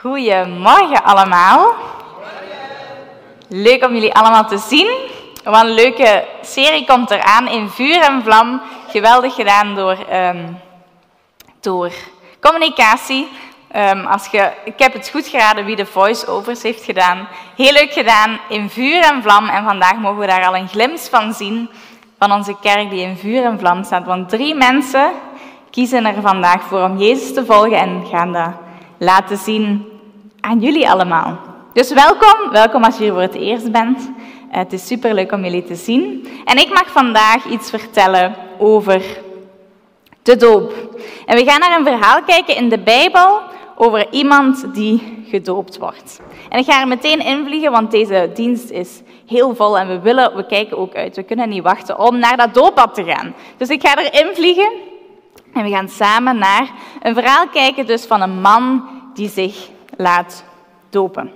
Goedemorgen 0.00 1.04
allemaal. 1.04 1.74
Leuk 3.48 3.84
om 3.84 3.92
jullie 3.92 4.14
allemaal 4.14 4.46
te 4.46 4.58
zien. 4.58 4.96
Wat 5.44 5.62
een 5.62 5.74
leuke 5.74 6.24
serie 6.42 6.86
komt 6.86 7.10
eraan 7.10 7.48
in 7.48 7.68
Vuur 7.68 8.02
en 8.02 8.22
Vlam. 8.22 8.60
Geweldig 8.88 9.34
gedaan 9.34 9.74
door, 9.74 9.96
ehm, 10.08 10.52
door 11.60 11.92
communicatie. 12.40 13.28
Ehm, 13.70 14.06
als 14.06 14.26
je, 14.26 14.52
ik 14.64 14.78
heb 14.78 14.92
het 14.92 15.08
goed 15.08 15.26
geraden 15.26 15.64
wie 15.64 15.76
de 15.76 15.86
voice-overs 15.86 16.62
heeft 16.62 16.84
gedaan. 16.84 17.28
Heel 17.56 17.72
leuk 17.72 17.92
gedaan 17.92 18.38
in 18.48 18.70
Vuur 18.70 19.02
en 19.02 19.22
Vlam. 19.22 19.48
En 19.48 19.64
vandaag 19.64 19.96
mogen 19.96 20.18
we 20.18 20.26
daar 20.26 20.46
al 20.46 20.56
een 20.56 20.68
glimp 20.68 20.98
van 20.98 21.32
zien. 21.32 21.70
Van 22.18 22.32
onze 22.32 22.56
kerk 22.60 22.90
die 22.90 23.02
in 23.02 23.16
Vuur 23.16 23.44
en 23.44 23.58
Vlam 23.58 23.84
staat. 23.84 24.04
Want 24.04 24.28
drie 24.28 24.54
mensen 24.54 25.12
kiezen 25.70 26.06
er 26.06 26.20
vandaag 26.20 26.62
voor 26.62 26.82
om 26.82 26.98
Jezus 26.98 27.34
te 27.34 27.44
volgen 27.44 27.78
en 27.78 28.06
gaan 28.10 28.32
dat 28.32 28.64
laten 28.98 29.36
zien 29.36 29.86
aan 30.40 30.60
jullie 30.60 30.90
allemaal. 30.90 31.38
Dus 31.72 31.92
welkom, 31.92 32.50
welkom 32.50 32.84
als 32.84 32.96
je 32.96 33.02
hier 33.02 33.12
voor 33.12 33.20
het 33.20 33.34
eerst 33.34 33.72
bent. 33.72 34.10
Eh, 34.50 34.58
het 34.58 34.72
is 34.72 34.86
super 34.86 35.14
leuk 35.14 35.32
om 35.32 35.42
jullie 35.42 35.64
te 35.64 35.74
zien. 35.74 36.28
En 36.44 36.58
ik 36.58 36.68
mag 36.68 36.90
vandaag 36.90 37.44
iets 37.46 37.70
vertellen 37.70 38.34
over 38.58 39.02
de 40.22 40.36
doop. 40.36 40.72
En 41.26 41.36
we 41.36 41.44
gaan 41.44 41.60
naar 41.60 41.78
een 41.78 41.86
verhaal 41.86 42.22
kijken 42.22 42.56
in 42.56 42.68
de 42.68 42.78
Bijbel 42.78 43.40
over 43.76 44.06
iemand 44.10 44.74
die 44.74 45.24
gedoopt 45.28 45.78
wordt. 45.78 46.20
En 46.48 46.58
ik 46.58 46.64
ga 46.64 46.80
er 46.80 46.88
meteen 46.88 47.20
invliegen, 47.20 47.70
want 47.70 47.90
deze 47.90 48.30
dienst 48.34 48.70
is 48.70 49.02
heel 49.26 49.54
vol 49.54 49.78
en 49.78 49.88
we 49.88 50.00
willen, 50.00 50.36
we 50.36 50.46
kijken 50.46 50.78
ook 50.78 50.94
uit. 50.94 51.16
We 51.16 51.22
kunnen 51.22 51.48
niet 51.48 51.62
wachten 51.62 51.98
om 51.98 52.18
naar 52.18 52.36
dat 52.36 52.54
dooppad 52.54 52.94
te 52.94 53.04
gaan. 53.04 53.34
Dus 53.56 53.68
ik 53.68 53.86
ga 53.86 53.96
erin 53.96 54.34
vliegen 54.34 54.70
en 55.56 55.62
we 55.62 55.70
gaan 55.70 55.88
samen 55.88 56.38
naar 56.38 56.70
een 57.02 57.14
verhaal 57.14 57.48
kijken 57.48 57.86
dus 57.86 58.04
van 58.04 58.22
een 58.22 58.40
man 58.40 58.88
die 59.14 59.28
zich 59.28 59.68
laat 59.96 60.44
dopen. 60.90 61.32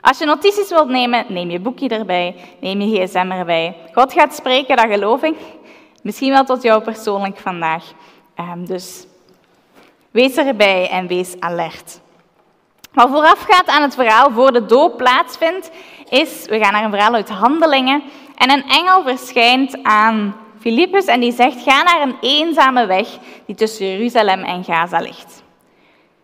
Als 0.00 0.18
je 0.18 0.24
notities 0.24 0.68
wilt 0.68 0.88
nemen, 0.88 1.24
neem 1.28 1.50
je 1.50 1.60
boekje 1.60 1.88
erbij, 1.88 2.36
neem 2.60 2.80
je 2.80 3.06
gsm 3.06 3.30
erbij. 3.30 3.76
God 3.92 4.12
gaat 4.12 4.34
spreken, 4.34 4.76
dat 4.76 4.86
geloof 4.90 5.22
ik. 5.22 5.36
Misschien 6.02 6.30
wel 6.30 6.44
tot 6.44 6.62
jou 6.62 6.82
persoonlijk 6.82 7.38
vandaag. 7.38 7.84
Ehm, 8.34 8.64
dus 8.64 9.06
wees 10.10 10.36
erbij 10.36 10.88
en 10.90 11.06
wees 11.06 11.40
alert. 11.40 12.00
Wat 12.92 13.10
voorafgaat 13.10 13.66
aan 13.66 13.82
het 13.82 13.94
verhaal 13.94 14.30
voor 14.30 14.52
de 14.52 14.66
doop 14.66 14.96
plaatsvindt, 14.96 15.70
is, 16.08 16.46
we 16.48 16.58
gaan 16.58 16.72
naar 16.72 16.84
een 16.84 16.90
verhaal 16.90 17.14
uit 17.14 17.28
Handelingen, 17.28 18.02
en 18.36 18.50
een 18.50 18.68
engel 18.68 19.02
verschijnt 19.02 19.82
aan 19.82 20.36
Filippus 20.62 21.04
en 21.04 21.20
die 21.20 21.32
zegt, 21.32 21.62
ga 21.62 21.82
naar 21.82 22.02
een 22.02 22.16
eenzame 22.20 22.86
weg 22.86 23.08
die 23.46 23.54
tussen 23.54 23.86
Jeruzalem 23.86 24.42
en 24.42 24.64
Gaza 24.64 24.98
ligt. 24.98 25.42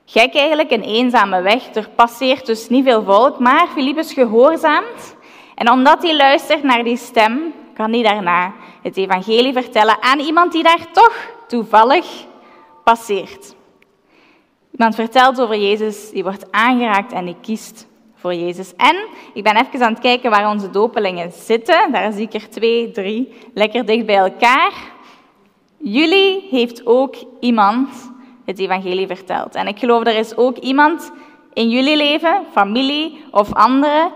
Gek 0.05 0.35
eigenlijk, 0.35 0.71
een 0.71 0.83
eenzame 0.83 1.43
weg. 1.43 1.75
Er 1.75 1.89
passeert 1.95 2.47
dus 2.47 2.69
niet 2.69 2.85
veel 2.85 3.03
volk, 3.03 3.39
maar 3.39 3.67
Filippus 3.69 4.13
gehoorzaamt. 4.13 5.17
En 5.55 5.71
omdat 5.71 6.03
hij 6.03 6.17
luistert 6.17 6.63
naar 6.63 6.85
die 6.85 6.97
stem, 6.97 7.53
kan 7.75 7.93
hij 7.93 8.03
daarna 8.03 8.53
het 8.83 8.97
evangelie 8.97 9.53
vertellen 9.53 10.03
aan 10.03 10.19
iemand 10.19 10.53
die 10.53 10.63
daar 10.63 10.93
toch 10.93 11.31
toevallig 11.49 12.07
passeert. 12.85 13.55
Iemand 14.73 14.95
vertelt 14.95 15.41
over 15.41 15.57
Jezus, 15.57 16.11
die 16.11 16.23
wordt 16.23 16.53
aangeraakt 16.53 17.13
en 17.13 17.25
die 17.25 17.37
kiest 17.41 17.88
Jezus. 18.33 18.75
En 18.77 18.97
ik 19.35 19.43
ben 19.43 19.57
even 19.57 19.83
aan 19.83 19.93
het 19.93 20.03
kijken 20.03 20.31
waar 20.31 20.51
onze 20.51 20.71
dopelingen 20.71 21.33
zitten. 21.33 21.93
Daar 21.93 22.13
zie 22.13 22.23
ik 22.23 22.35
er 22.35 22.51
twee, 22.51 22.91
drie, 22.91 23.33
lekker 23.55 23.87
dicht 23.87 24.07
bij 24.07 24.17
elkaar. 24.17 24.73
Jullie 25.77 26.47
heeft 26.51 26.87
ook 26.87 27.17
iemand 27.41 28.13
het 28.45 28.59
evangelie 28.59 29.07
verteld. 29.07 29.55
En 29.55 29.67
ik 29.67 29.79
geloof 29.79 30.07
er 30.07 30.17
is 30.17 30.37
ook 30.37 30.57
iemand 30.57 31.13
in 31.53 31.69
jullie 31.69 31.97
leven, 31.97 32.43
familie 32.53 33.25
of 33.31 33.55
anderen, 33.55 34.13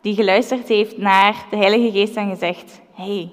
die 0.00 0.14
geluisterd 0.14 0.68
heeft 0.68 0.98
naar 0.98 1.46
de 1.50 1.56
Heilige 1.56 1.90
Geest 1.98 2.16
en 2.16 2.30
gezegd: 2.30 2.80
hey, 2.94 3.32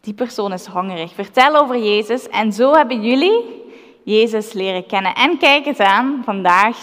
die 0.00 0.14
persoon 0.14 0.52
is 0.52 0.66
hongerig. 0.66 1.12
Vertel 1.12 1.56
over 1.56 1.78
Jezus. 1.78 2.28
En 2.28 2.52
zo 2.52 2.72
hebben 2.72 3.02
jullie 3.02 3.62
Jezus 4.04 4.52
leren 4.52 4.86
kennen. 4.86 5.14
En 5.14 5.38
kijk 5.38 5.66
eens 5.66 5.78
aan, 5.78 6.22
vandaag 6.24 6.76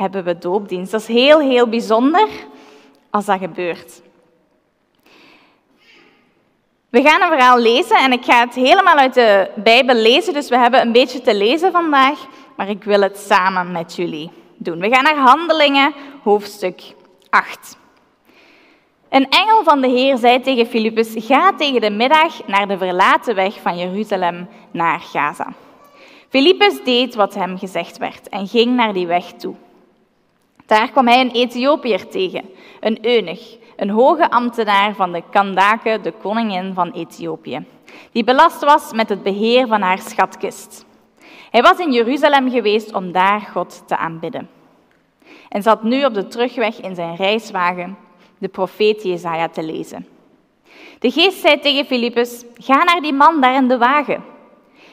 hebben 0.00 0.24
we 0.24 0.38
doopdienst. 0.38 0.92
Dat 0.92 1.00
is 1.00 1.06
heel, 1.06 1.40
heel 1.40 1.68
bijzonder 1.68 2.28
als 3.10 3.24
dat 3.24 3.38
gebeurt. 3.38 4.02
We 6.90 7.02
gaan 7.02 7.22
een 7.22 7.28
verhaal 7.28 7.58
lezen 7.58 7.96
en 7.96 8.12
ik 8.12 8.24
ga 8.24 8.40
het 8.40 8.54
helemaal 8.54 8.96
uit 8.96 9.14
de 9.14 9.50
Bijbel 9.56 9.94
lezen, 9.94 10.32
dus 10.32 10.48
we 10.48 10.58
hebben 10.58 10.80
een 10.80 10.92
beetje 10.92 11.20
te 11.20 11.34
lezen 11.34 11.72
vandaag, 11.72 12.26
maar 12.56 12.68
ik 12.68 12.84
wil 12.84 13.00
het 13.00 13.18
samen 13.18 13.72
met 13.72 13.96
jullie 13.96 14.30
doen. 14.56 14.80
We 14.80 14.88
gaan 14.88 15.02
naar 15.02 15.16
Handelingen, 15.16 15.92
hoofdstuk 16.22 16.82
8. 17.30 17.78
Een 19.08 19.28
engel 19.28 19.62
van 19.62 19.80
de 19.80 19.88
Heer 19.88 20.16
zei 20.16 20.40
tegen 20.40 20.66
Filippus, 20.66 21.12
ga 21.16 21.52
tegen 21.52 21.80
de 21.80 21.90
middag 21.90 22.46
naar 22.46 22.68
de 22.68 22.78
verlaten 22.78 23.34
weg 23.34 23.60
van 23.62 23.78
Jeruzalem 23.78 24.48
naar 24.70 25.00
Gaza. 25.00 25.52
Filippus 26.28 26.84
deed 26.84 27.14
wat 27.14 27.34
hem 27.34 27.58
gezegd 27.58 27.98
werd 27.98 28.28
en 28.28 28.46
ging 28.46 28.76
naar 28.76 28.92
die 28.92 29.06
weg 29.06 29.24
toe. 29.24 29.54
Daar 30.70 30.90
kwam 30.90 31.06
hij 31.06 31.20
een 31.20 31.30
Ethiopiër 31.30 32.08
tegen, 32.08 32.50
een 32.80 32.98
eunuch, 33.06 33.56
een 33.76 33.90
hoge 33.90 34.30
ambtenaar 34.30 34.94
van 34.94 35.12
de 35.12 35.22
Kandake, 35.30 35.98
de 36.02 36.12
koningin 36.22 36.74
van 36.74 36.90
Ethiopië, 36.90 37.64
die 38.12 38.24
belast 38.24 38.64
was 38.64 38.92
met 38.92 39.08
het 39.08 39.22
beheer 39.22 39.66
van 39.66 39.80
haar 39.80 39.98
schatkist. 39.98 40.84
Hij 41.50 41.62
was 41.62 41.78
in 41.78 41.92
Jeruzalem 41.92 42.50
geweest 42.50 42.92
om 42.92 43.12
daar 43.12 43.40
God 43.40 43.82
te 43.86 43.96
aanbidden. 43.96 44.48
En 45.48 45.62
zat 45.62 45.82
nu 45.82 46.04
op 46.04 46.14
de 46.14 46.26
terugweg 46.28 46.80
in 46.80 46.94
zijn 46.94 47.16
reiswagen 47.16 47.96
de 48.38 48.48
profeet 48.48 49.02
Jezaja 49.02 49.48
te 49.48 49.62
lezen. 49.62 50.06
De 50.98 51.10
geest 51.10 51.40
zei 51.40 51.60
tegen 51.60 51.84
Filippus, 51.84 52.44
ga 52.54 52.84
naar 52.84 53.00
die 53.00 53.14
man 53.14 53.40
daar 53.40 53.54
in 53.54 53.68
de 53.68 53.78
wagen. 53.78 54.24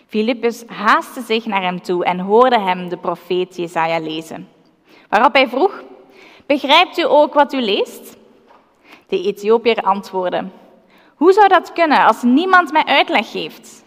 Filippus 0.08 0.64
haastte 0.68 1.22
zich 1.22 1.46
naar 1.46 1.62
hem 1.62 1.82
toe 1.82 2.06
en 2.06 2.20
hoorde 2.20 2.60
hem 2.60 2.90
de 2.90 2.98
profeet 2.98 3.56
Jezaja 3.56 4.00
lezen. 4.00 4.56
Waarop 5.10 5.34
hij 5.34 5.48
vroeg, 5.48 5.84
begrijpt 6.46 6.98
u 6.98 7.04
ook 7.04 7.34
wat 7.34 7.54
u 7.54 7.62
leest? 7.62 8.16
De 9.08 9.22
Ethiopiër 9.22 9.82
antwoordde, 9.82 10.46
hoe 11.16 11.34
zou 11.34 11.48
dat 11.48 11.74
kunnen 11.74 12.06
als 12.06 12.24
niemand 12.24 12.72
mij 12.72 12.84
uitleg 12.86 13.32
geeft? 13.32 13.84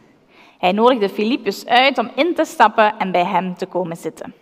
Hij 0.59 0.73
nodigde 0.73 1.09
Filippus 1.09 1.67
uit 1.67 1.99
om 1.99 2.11
in 2.15 2.35
te 2.35 2.45
stappen 2.45 2.99
en 2.99 3.13
bij 3.13 3.25
hem 3.25 3.57
te 3.57 3.67
komen 3.67 3.97
zitten. 3.97 4.35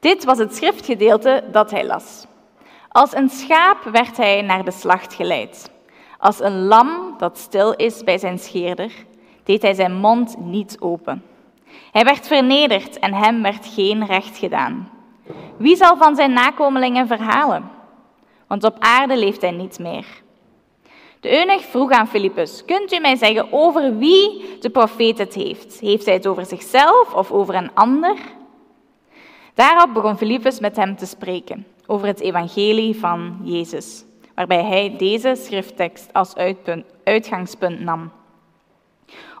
Dit 0.00 0.24
was 0.24 0.38
het 0.38 0.54
schriftgedeelte 0.54 1.44
dat 1.52 1.70
hij 1.70 1.86
las. 1.86 2.26
Als 2.88 3.14
een 3.14 3.28
schaap 3.28 3.82
werd 3.82 4.16
hij 4.16 4.42
naar 4.42 4.64
de 4.64 4.70
slacht 4.70 5.14
geleid. 5.14 5.70
Als 6.18 6.40
een 6.40 6.66
lam 6.66 7.14
dat 7.18 7.38
stil 7.38 7.74
is 7.74 8.04
bij 8.04 8.18
zijn 8.18 8.38
scheerder, 8.38 8.92
deed 9.44 9.62
hij 9.62 9.74
zijn 9.74 9.92
mond 9.94 10.36
niet 10.38 10.76
open. 10.80 11.24
Hij 11.92 12.04
werd 12.04 12.26
vernederd 12.26 12.98
en 12.98 13.14
hem 13.14 13.42
werd 13.42 13.66
geen 13.66 14.06
recht 14.06 14.38
gedaan. 14.38 14.99
Wie 15.60 15.76
zal 15.76 15.96
van 15.96 16.16
zijn 16.16 16.32
nakomelingen 16.32 17.06
verhalen? 17.06 17.70
Want 18.46 18.64
op 18.64 18.76
aarde 18.78 19.16
leeft 19.16 19.40
hij 19.40 19.50
niet 19.50 19.78
meer. 19.78 20.06
De 21.20 21.38
eunuch 21.38 21.62
vroeg 21.62 21.90
aan 21.90 22.08
Filippus, 22.08 22.64
kunt 22.64 22.92
u 22.92 22.98
mij 22.98 23.16
zeggen 23.16 23.52
over 23.52 23.96
wie 23.96 24.58
de 24.60 24.70
profeet 24.70 25.18
het 25.18 25.34
heeft? 25.34 25.80
Heeft 25.80 26.04
hij 26.04 26.14
het 26.14 26.26
over 26.26 26.46
zichzelf 26.46 27.14
of 27.14 27.30
over 27.30 27.54
een 27.54 27.74
ander? 27.74 28.16
Daarop 29.54 29.94
begon 29.94 30.16
Filippus 30.16 30.60
met 30.60 30.76
hem 30.76 30.96
te 30.96 31.06
spreken 31.06 31.66
over 31.86 32.06
het 32.06 32.20
evangelie 32.20 32.96
van 32.96 33.40
Jezus, 33.42 34.04
waarbij 34.34 34.64
hij 34.64 34.94
deze 34.96 35.34
schrifttekst 35.34 36.12
als 36.12 36.34
uitgangspunt 37.04 37.80
nam. 37.80 38.12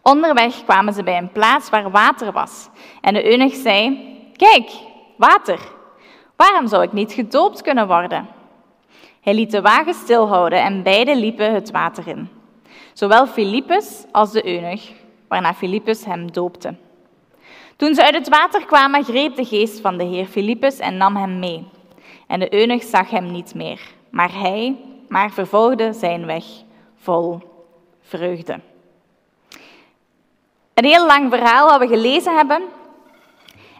Onderweg 0.02 0.64
kwamen 0.64 0.92
ze 0.92 1.02
bij 1.02 1.18
een 1.18 1.32
plaats 1.32 1.70
waar 1.70 1.90
water 1.90 2.32
was. 2.32 2.68
En 3.00 3.14
de 3.14 3.30
eunuch 3.30 3.54
zei, 3.54 3.98
kijk, 4.36 4.70
water. 5.16 5.78
Waarom 6.40 6.66
zou 6.66 6.82
ik 6.82 6.92
niet 6.92 7.12
gedoopt 7.12 7.62
kunnen 7.62 7.86
worden? 7.86 8.28
Hij 9.20 9.34
liet 9.34 9.50
de 9.50 9.60
wagen 9.60 9.94
stilhouden 9.94 10.62
en 10.62 10.82
beiden 10.82 11.16
liepen 11.16 11.54
het 11.54 11.70
water 11.70 12.08
in. 12.08 12.28
Zowel 12.92 13.26
Filippus 13.26 14.04
als 14.12 14.32
de 14.32 14.46
eunuch, 14.46 14.92
waarna 15.28 15.54
Filippus 15.54 16.04
hem 16.04 16.32
doopte. 16.32 16.74
Toen 17.76 17.94
ze 17.94 18.04
uit 18.04 18.14
het 18.14 18.28
water 18.28 18.66
kwamen, 18.66 19.04
greep 19.04 19.34
de 19.34 19.44
geest 19.44 19.80
van 19.80 19.98
de 19.98 20.04
heer 20.04 20.26
Filippus 20.26 20.78
en 20.78 20.96
nam 20.96 21.16
hem 21.16 21.38
mee. 21.38 21.68
En 22.26 22.40
de 22.40 22.54
eunuch 22.54 22.82
zag 22.82 23.10
hem 23.10 23.32
niet 23.32 23.54
meer, 23.54 23.80
maar 24.10 24.32
hij 24.32 24.76
maar 25.08 25.30
vervolgde 25.30 25.92
zijn 25.92 26.26
weg 26.26 26.44
vol 26.96 27.38
vreugde. 28.02 28.60
Een 30.74 30.84
heel 30.84 31.06
lang 31.06 31.30
verhaal 31.30 31.68
wat 31.68 31.78
we 31.78 31.86
gelezen 31.86 32.36
hebben. 32.36 32.62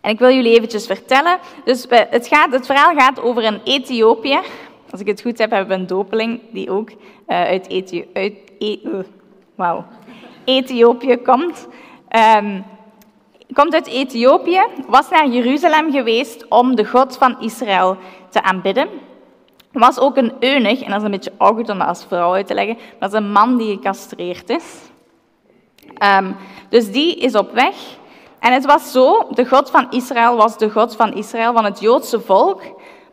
En 0.00 0.10
ik 0.10 0.18
wil 0.18 0.30
jullie 0.30 0.54
eventjes 0.54 0.86
vertellen. 0.86 1.38
Dus 1.64 1.86
het, 1.88 2.26
gaat, 2.26 2.52
het 2.52 2.66
verhaal 2.66 2.94
gaat 2.94 3.22
over 3.22 3.44
een 3.44 3.60
Ethiopiër. 3.64 4.44
Als 4.90 5.00
ik 5.00 5.06
het 5.06 5.20
goed 5.20 5.38
heb, 5.38 5.50
hebben 5.50 5.68
we 5.68 5.74
een 5.74 5.86
dopeling 5.86 6.40
die 6.50 6.70
ook 6.70 6.90
uh, 6.90 6.96
uit, 7.26 7.84
uit 8.12 8.34
e 8.58 8.78
wow. 9.54 9.84
Ethiopië 10.44 11.16
komt. 11.16 11.68
Um, 12.36 12.64
komt 13.52 13.74
uit 13.74 13.86
Ethiopië, 13.86 14.62
was 14.86 15.10
naar 15.10 15.28
Jeruzalem 15.28 15.92
geweest 15.92 16.48
om 16.48 16.74
de 16.74 16.84
God 16.84 17.16
van 17.16 17.40
Israël 17.40 17.96
te 18.28 18.42
aanbidden. 18.42 18.88
Was 19.72 19.98
ook 19.98 20.16
een 20.16 20.32
eunuch, 20.40 20.82
en 20.82 20.90
dat 20.90 20.98
is 20.98 21.04
een 21.04 21.10
beetje 21.10 21.32
awkward 21.36 21.68
om 21.68 21.78
dat 21.78 21.88
als 21.88 22.04
vrouw 22.04 22.32
uit 22.32 22.46
te 22.46 22.54
leggen, 22.54 22.78
dat 22.98 23.12
is 23.12 23.18
een 23.18 23.32
man 23.32 23.56
die 23.56 23.74
gecastreerd 23.74 24.48
is. 24.48 24.90
Um, 26.18 26.36
dus 26.68 26.90
die 26.90 27.16
is 27.16 27.34
op 27.34 27.52
weg. 27.52 27.74
En 28.40 28.52
het 28.52 28.64
was 28.64 28.92
zo, 28.92 29.26
de 29.30 29.46
God 29.46 29.70
van 29.70 29.86
Israël 29.90 30.36
was 30.36 30.58
de 30.58 30.70
God 30.70 30.96
van 30.96 31.12
Israël, 31.12 31.52
van 31.52 31.64
het 31.64 31.80
Joodse 31.80 32.20
volk, 32.20 32.62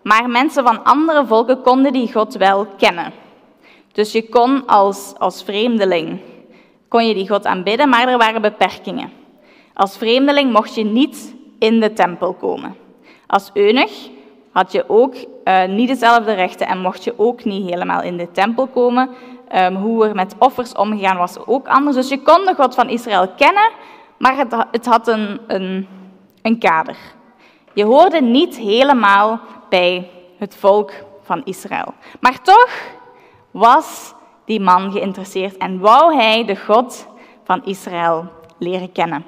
maar 0.03 0.29
mensen 0.29 0.63
van 0.63 0.83
andere 0.83 1.25
volken 1.25 1.61
konden 1.61 1.93
die 1.93 2.11
God 2.11 2.33
wel 2.35 2.67
kennen. 2.77 3.13
Dus 3.91 4.11
je 4.11 4.29
kon 4.29 4.65
als, 4.65 5.13
als 5.17 5.43
vreemdeling 5.43 6.19
kon 6.87 7.07
je 7.07 7.13
die 7.13 7.29
God 7.29 7.45
aanbidden, 7.45 7.89
maar 7.89 8.07
er 8.07 8.17
waren 8.17 8.41
beperkingen. 8.41 9.11
Als 9.73 9.97
vreemdeling 9.97 10.51
mocht 10.51 10.75
je 10.75 10.83
niet 10.83 11.35
in 11.59 11.79
de 11.79 11.93
tempel 11.93 12.33
komen. 12.33 12.75
Als 13.27 13.49
eunuch 13.53 14.09
had 14.51 14.71
je 14.71 14.83
ook 14.87 15.15
uh, 15.15 15.65
niet 15.65 15.87
dezelfde 15.87 16.33
rechten 16.33 16.67
en 16.67 16.79
mocht 16.79 17.03
je 17.03 17.13
ook 17.17 17.43
niet 17.43 17.69
helemaal 17.69 18.01
in 18.01 18.17
de 18.17 18.31
tempel 18.31 18.67
komen. 18.67 19.09
Um, 19.55 19.75
hoe 19.75 20.05
er 20.05 20.15
met 20.15 20.35
offers 20.39 20.73
omgegaan 20.73 21.17
was 21.17 21.37
ook 21.45 21.67
anders. 21.67 21.95
Dus 21.95 22.09
je 22.09 22.21
kon 22.21 22.45
de 22.45 22.53
God 22.55 22.75
van 22.75 22.89
Israël 22.89 23.27
kennen, 23.27 23.71
maar 24.17 24.37
het, 24.37 24.55
het 24.71 24.85
had 24.85 25.07
een, 25.07 25.39
een, 25.47 25.87
een 26.41 26.59
kader. 26.59 26.97
Je 27.73 27.83
hoorde 27.83 28.21
niet 28.21 28.57
helemaal 28.57 29.39
bij 29.69 30.09
het 30.37 30.55
volk 30.55 30.91
van 31.21 31.41
Israël. 31.43 31.93
Maar 32.19 32.41
toch 32.41 32.69
was 33.51 34.13
die 34.45 34.59
man 34.59 34.91
geïnteresseerd 34.91 35.57
en 35.57 35.79
wou 35.79 36.15
hij 36.15 36.45
de 36.45 36.55
God 36.55 37.07
van 37.43 37.65
Israël 37.65 38.25
leren 38.57 38.91
kennen. 38.91 39.25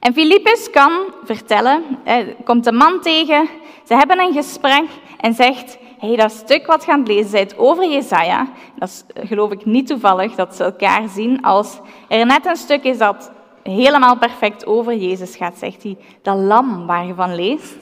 En 0.00 0.12
Filippus 0.12 0.70
kan 0.70 0.92
vertellen, 1.24 1.82
er 2.04 2.34
komt 2.44 2.66
een 2.66 2.76
man 2.76 3.00
tegen, 3.00 3.48
ze 3.84 3.94
hebben 3.94 4.18
een 4.18 4.32
gesprek 4.32 4.84
en 5.20 5.34
zegt, 5.34 5.78
hey, 5.98 6.16
dat 6.16 6.32
stuk 6.32 6.66
wat 6.66 6.84
gaan 6.84 7.02
lezen 7.02 7.30
zijt 7.30 7.58
over 7.58 7.90
Jezaja, 7.90 8.48
dat 8.78 8.88
is 8.88 9.04
geloof 9.28 9.52
ik 9.52 9.64
niet 9.64 9.86
toevallig 9.86 10.34
dat 10.34 10.56
ze 10.56 10.64
elkaar 10.64 11.08
zien 11.08 11.42
als 11.42 11.78
er 12.08 12.26
net 12.26 12.46
een 12.46 12.56
stuk 12.56 12.84
is 12.84 12.98
dat 12.98 13.30
helemaal 13.62 14.18
perfect 14.18 14.66
over 14.66 14.96
Jezus 14.96 15.36
gaat, 15.36 15.58
zegt 15.58 15.82
hij, 15.82 15.96
dat 16.22 16.36
lam 16.36 16.86
waar 16.86 17.06
je 17.06 17.14
van 17.14 17.34
leest, 17.34 17.74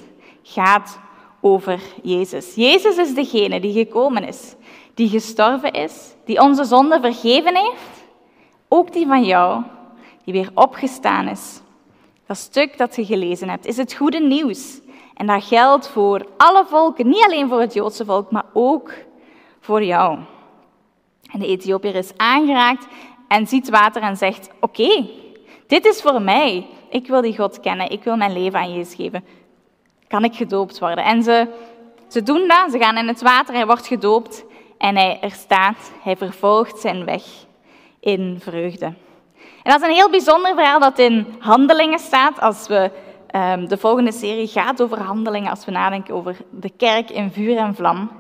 gaat 0.43 0.99
over 1.41 1.81
Jezus. 2.03 2.55
Jezus 2.55 2.97
is 2.97 3.15
degene 3.15 3.61
die 3.61 3.73
gekomen 3.73 4.25
is, 4.25 4.55
die 4.95 5.09
gestorven 5.09 5.73
is, 5.73 6.15
die 6.25 6.41
onze 6.41 6.65
zonde 6.65 7.01
vergeven 7.01 7.57
heeft, 7.57 8.05
ook 8.69 8.93
die 8.93 9.07
van 9.07 9.25
jou, 9.25 9.63
die 10.25 10.35
weer 10.35 10.51
opgestaan 10.55 11.29
is. 11.29 11.61
Dat 12.27 12.37
stuk 12.37 12.79
dat 12.79 12.97
je 12.97 13.05
gelezen 13.05 13.49
hebt, 13.49 13.67
is 13.67 13.77
het 13.77 13.95
goede 13.95 14.21
nieuws. 14.21 14.81
En 15.15 15.27
dat 15.27 15.45
geldt 15.45 15.89
voor 15.89 16.27
alle 16.37 16.65
volken, 16.67 17.09
niet 17.09 17.25
alleen 17.25 17.49
voor 17.49 17.61
het 17.61 17.73
Joodse 17.73 18.05
volk, 18.05 18.31
maar 18.31 18.45
ook 18.53 18.93
voor 19.61 19.85
jou. 19.85 20.19
En 21.33 21.41
de 21.41 21.47
Ethiopiër 21.47 21.95
is 21.95 22.13
aangeraakt 22.17 22.87
en 23.29 23.47
ziet 23.47 23.71
water 23.71 24.03
en 24.03 24.17
zegt: 24.17 24.51
Oké, 24.61 25.07
dit 25.67 25.87
is 25.87 26.03
voor 26.03 26.23
mij. 26.23 26.67
Ik 26.91 27.07
wil 27.07 27.21
die 27.21 27.37
God 27.37 27.61
kennen. 27.61 27.91
Ik 27.91 28.05
wil 28.05 28.17
mijn 28.17 28.33
leven 28.33 28.59
aan 28.59 28.75
Jezus 28.75 28.95
geven. 28.95 29.25
Kan 30.09 30.25
ik 30.25 30.35
gedoopt 30.35 30.79
worden? 30.79 31.05
En 31.05 31.23
ze, 31.23 31.49
ze 32.09 32.23
doen 32.23 32.49
dat. 32.49 32.71
Ze 32.71 32.79
gaan 32.79 32.97
in 32.97 33.09
het 33.09 33.23
water. 33.23 33.55
Hij 33.55 33.67
wordt 33.67 33.87
gedoopt. 33.87 34.45
En 34.79 34.97
hij, 34.97 35.19
er 35.21 35.31
staat, 35.31 35.93
hij 36.03 36.17
vervolgt 36.17 36.79
zijn 36.79 37.05
weg 37.05 37.23
in 38.01 38.37
vreugde. 38.41 38.85
En 39.63 39.73
dat 39.73 39.81
is 39.81 39.89
een 39.89 39.95
heel 39.95 40.11
bijzonder 40.11 40.55
verhaal 40.55 40.81
dat 40.81 40.99
in 40.99 41.27
Handelingen 41.39 41.99
staat. 41.99 42.41
Als 42.41 42.67
we, 42.69 42.91
um, 43.37 43.69
de 43.69 43.79
volgende 43.79 44.13
serie 44.13 44.47
gaat 44.47 44.83
over 44.83 44.99
handelingen, 44.99 45.51
als 45.51 45.65
we 45.65 45.71
nadenken 45.71 46.15
over 46.15 46.37
de 46.51 46.71
kerk 46.77 47.11
in 47.11 47.31
vuur 47.31 47.57
en 47.57 47.75
vlam. 47.75 48.11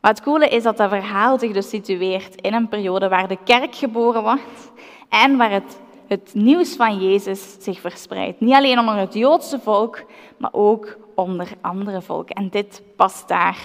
Maar 0.00 0.10
het 0.10 0.22
coole 0.22 0.48
is 0.48 0.62
dat 0.62 0.76
dat 0.76 0.88
verhaal 0.88 1.38
zich 1.38 1.52
dus 1.52 1.68
situeert 1.68 2.34
in 2.34 2.54
een 2.54 2.68
periode 2.68 3.08
waar 3.08 3.28
de 3.28 3.38
kerk 3.44 3.74
geboren 3.74 4.22
wordt 4.22 4.72
en 5.08 5.36
waar 5.36 5.50
het 5.50 5.78
het 6.10 6.34
nieuws 6.34 6.76
van 6.76 6.98
Jezus 6.98 7.56
zich 7.58 7.80
verspreidt. 7.80 8.40
Niet 8.40 8.54
alleen 8.54 8.78
onder 8.78 8.96
het 8.96 9.14
Joodse 9.14 9.60
volk, 9.60 10.02
maar 10.36 10.50
ook 10.52 10.96
onder 11.14 11.48
andere 11.60 12.02
volken. 12.02 12.34
En 12.34 12.48
dit 12.48 12.82
past 12.96 13.28
daar 13.28 13.58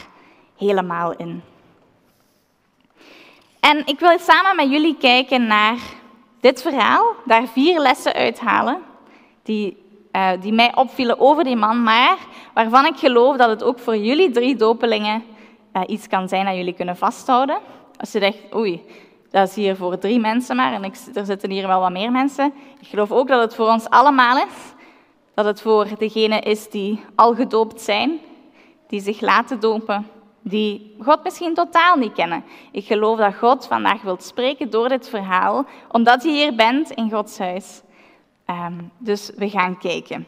helemaal 0.58 1.16
in. 1.16 1.44
En 3.60 3.86
ik 3.86 4.00
wil 4.00 4.20
samen 4.20 4.56
met 4.56 4.72
jullie 4.72 4.98
kijken 4.98 5.48
naar 5.48 5.78
dit 6.40 6.62
verhaal, 6.62 7.14
daar 7.26 7.48
vier 7.48 7.80
lessen 7.80 8.14
uithalen 8.14 8.82
die, 9.44 9.85
uh, 10.16 10.32
die 10.40 10.54
mij 10.54 10.76
opvielen 10.76 11.20
over 11.20 11.44
die 11.44 11.56
man, 11.56 11.84
maar 11.84 12.18
waarvan 12.54 12.86
ik 12.86 12.98
geloof 12.98 13.38
dat 13.38 13.50
het 13.50 13.64
ook 13.64 13.80
voor 13.80 13.98
jullie 13.98 14.32
drie 14.32 14.56
dopelingen 14.56 15.24
uh, 15.74 15.82
iets 15.88 16.08
kan 16.08 16.28
zijn 16.28 16.46
dat 16.46 16.56
jullie 16.56 16.74
kunnen 16.74 16.98
vasthouden. 16.98 17.58
Als 18.00 18.12
je 18.12 18.20
denkt, 18.20 18.56
oei, 18.56 18.82
dat 19.32 19.48
is 19.48 19.56
hier 19.56 19.76
voor 19.76 19.98
drie 19.98 20.20
mensen 20.20 20.56
maar 20.56 20.74
en 20.74 20.84
ik, 20.84 20.96
er 21.14 21.26
zitten 21.26 21.52
hier 21.52 21.68
wel 21.68 21.80
wat 21.80 21.92
meer 21.92 22.12
mensen. 22.12 22.54
Ik 22.80 22.88
geloof 22.88 23.12
ook 23.12 23.28
dat 23.28 23.42
het 23.42 23.56
voor 23.56 23.68
ons 23.68 23.90
allemaal 23.90 24.38
is. 24.38 24.74
Dat 25.34 25.46
het 25.46 25.62
voor 25.62 25.88
degenen 25.98 26.42
is 26.42 26.70
die 26.70 27.04
al 27.16 27.36
gedoopt 27.36 27.82
zijn, 27.82 28.20
die 28.88 29.02
zich 29.02 29.22
laten 29.22 29.60
dopen, 29.60 30.08
die 30.42 30.96
God 31.00 31.24
misschien 31.24 31.54
totaal 31.54 31.96
niet 31.96 32.14
kennen. 32.14 32.44
Ik 32.72 32.86
geloof 32.86 33.18
dat 33.18 33.36
God 33.36 33.68
vandaag 33.68 34.02
wilt 34.02 34.24
spreken 34.24 34.70
door 34.70 34.90
dit 34.90 35.10
verhaal, 35.10 35.66
omdat 35.92 36.24
je 36.24 36.30
hier 36.30 36.56
bent 36.56 36.92
in 36.92 37.12
Gods 37.12 37.38
huis. 37.38 37.82
Um, 38.50 38.92
dus 38.98 39.32
we 39.36 39.50
gaan 39.50 39.78
kijken. 39.78 40.28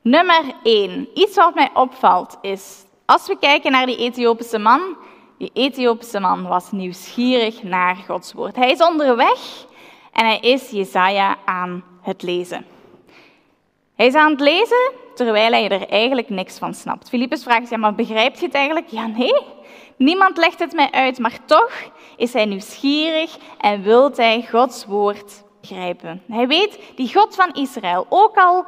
Nummer 0.00 0.54
1. 0.62 1.08
Iets 1.14 1.36
wat 1.36 1.54
mij 1.54 1.70
opvalt 1.74 2.38
is, 2.40 2.84
als 3.04 3.26
we 3.26 3.38
kijken 3.38 3.72
naar 3.72 3.86
die 3.86 3.96
Ethiopische 3.96 4.58
man, 4.58 4.96
die 5.38 5.50
Ethiopische 5.52 6.20
man 6.20 6.42
was 6.42 6.72
nieuwsgierig 6.72 7.62
naar 7.62 7.96
Gods 7.96 8.32
woord. 8.32 8.56
Hij 8.56 8.70
is 8.70 8.82
onderweg 8.82 9.66
en 10.12 10.24
hij 10.24 10.38
is 10.38 10.70
Jesaja 10.70 11.36
aan 11.44 11.84
het 12.02 12.22
lezen. 12.22 12.66
Hij 13.94 14.06
is 14.06 14.14
aan 14.14 14.30
het 14.30 14.40
lezen 14.40 14.92
terwijl 15.14 15.50
hij 15.50 15.68
er 15.68 15.88
eigenlijk 15.88 16.28
niks 16.28 16.58
van 16.58 16.74
snapt. 16.74 17.08
Filippus 17.08 17.42
vraagt, 17.42 17.70
ja, 17.70 17.76
maar 17.76 17.94
begrijpt 17.94 18.40
je 18.40 18.46
het 18.46 18.54
eigenlijk? 18.54 18.88
Ja, 18.88 19.06
nee. 19.06 19.42
Niemand 19.96 20.36
legt 20.36 20.58
het 20.58 20.72
mij 20.72 20.90
uit, 20.90 21.18
maar 21.18 21.38
toch 21.44 21.72
is 22.16 22.32
hij 22.32 22.44
nieuwsgierig 22.44 23.36
en 23.60 23.82
wil 23.82 24.10
hij 24.14 24.46
Gods 24.50 24.86
woord 24.86 25.46
Hij 26.26 26.46
weet, 26.46 26.78
die 26.94 27.12
God 27.12 27.34
van 27.34 27.52
Israël, 27.52 28.06
ook 28.08 28.36
al 28.36 28.64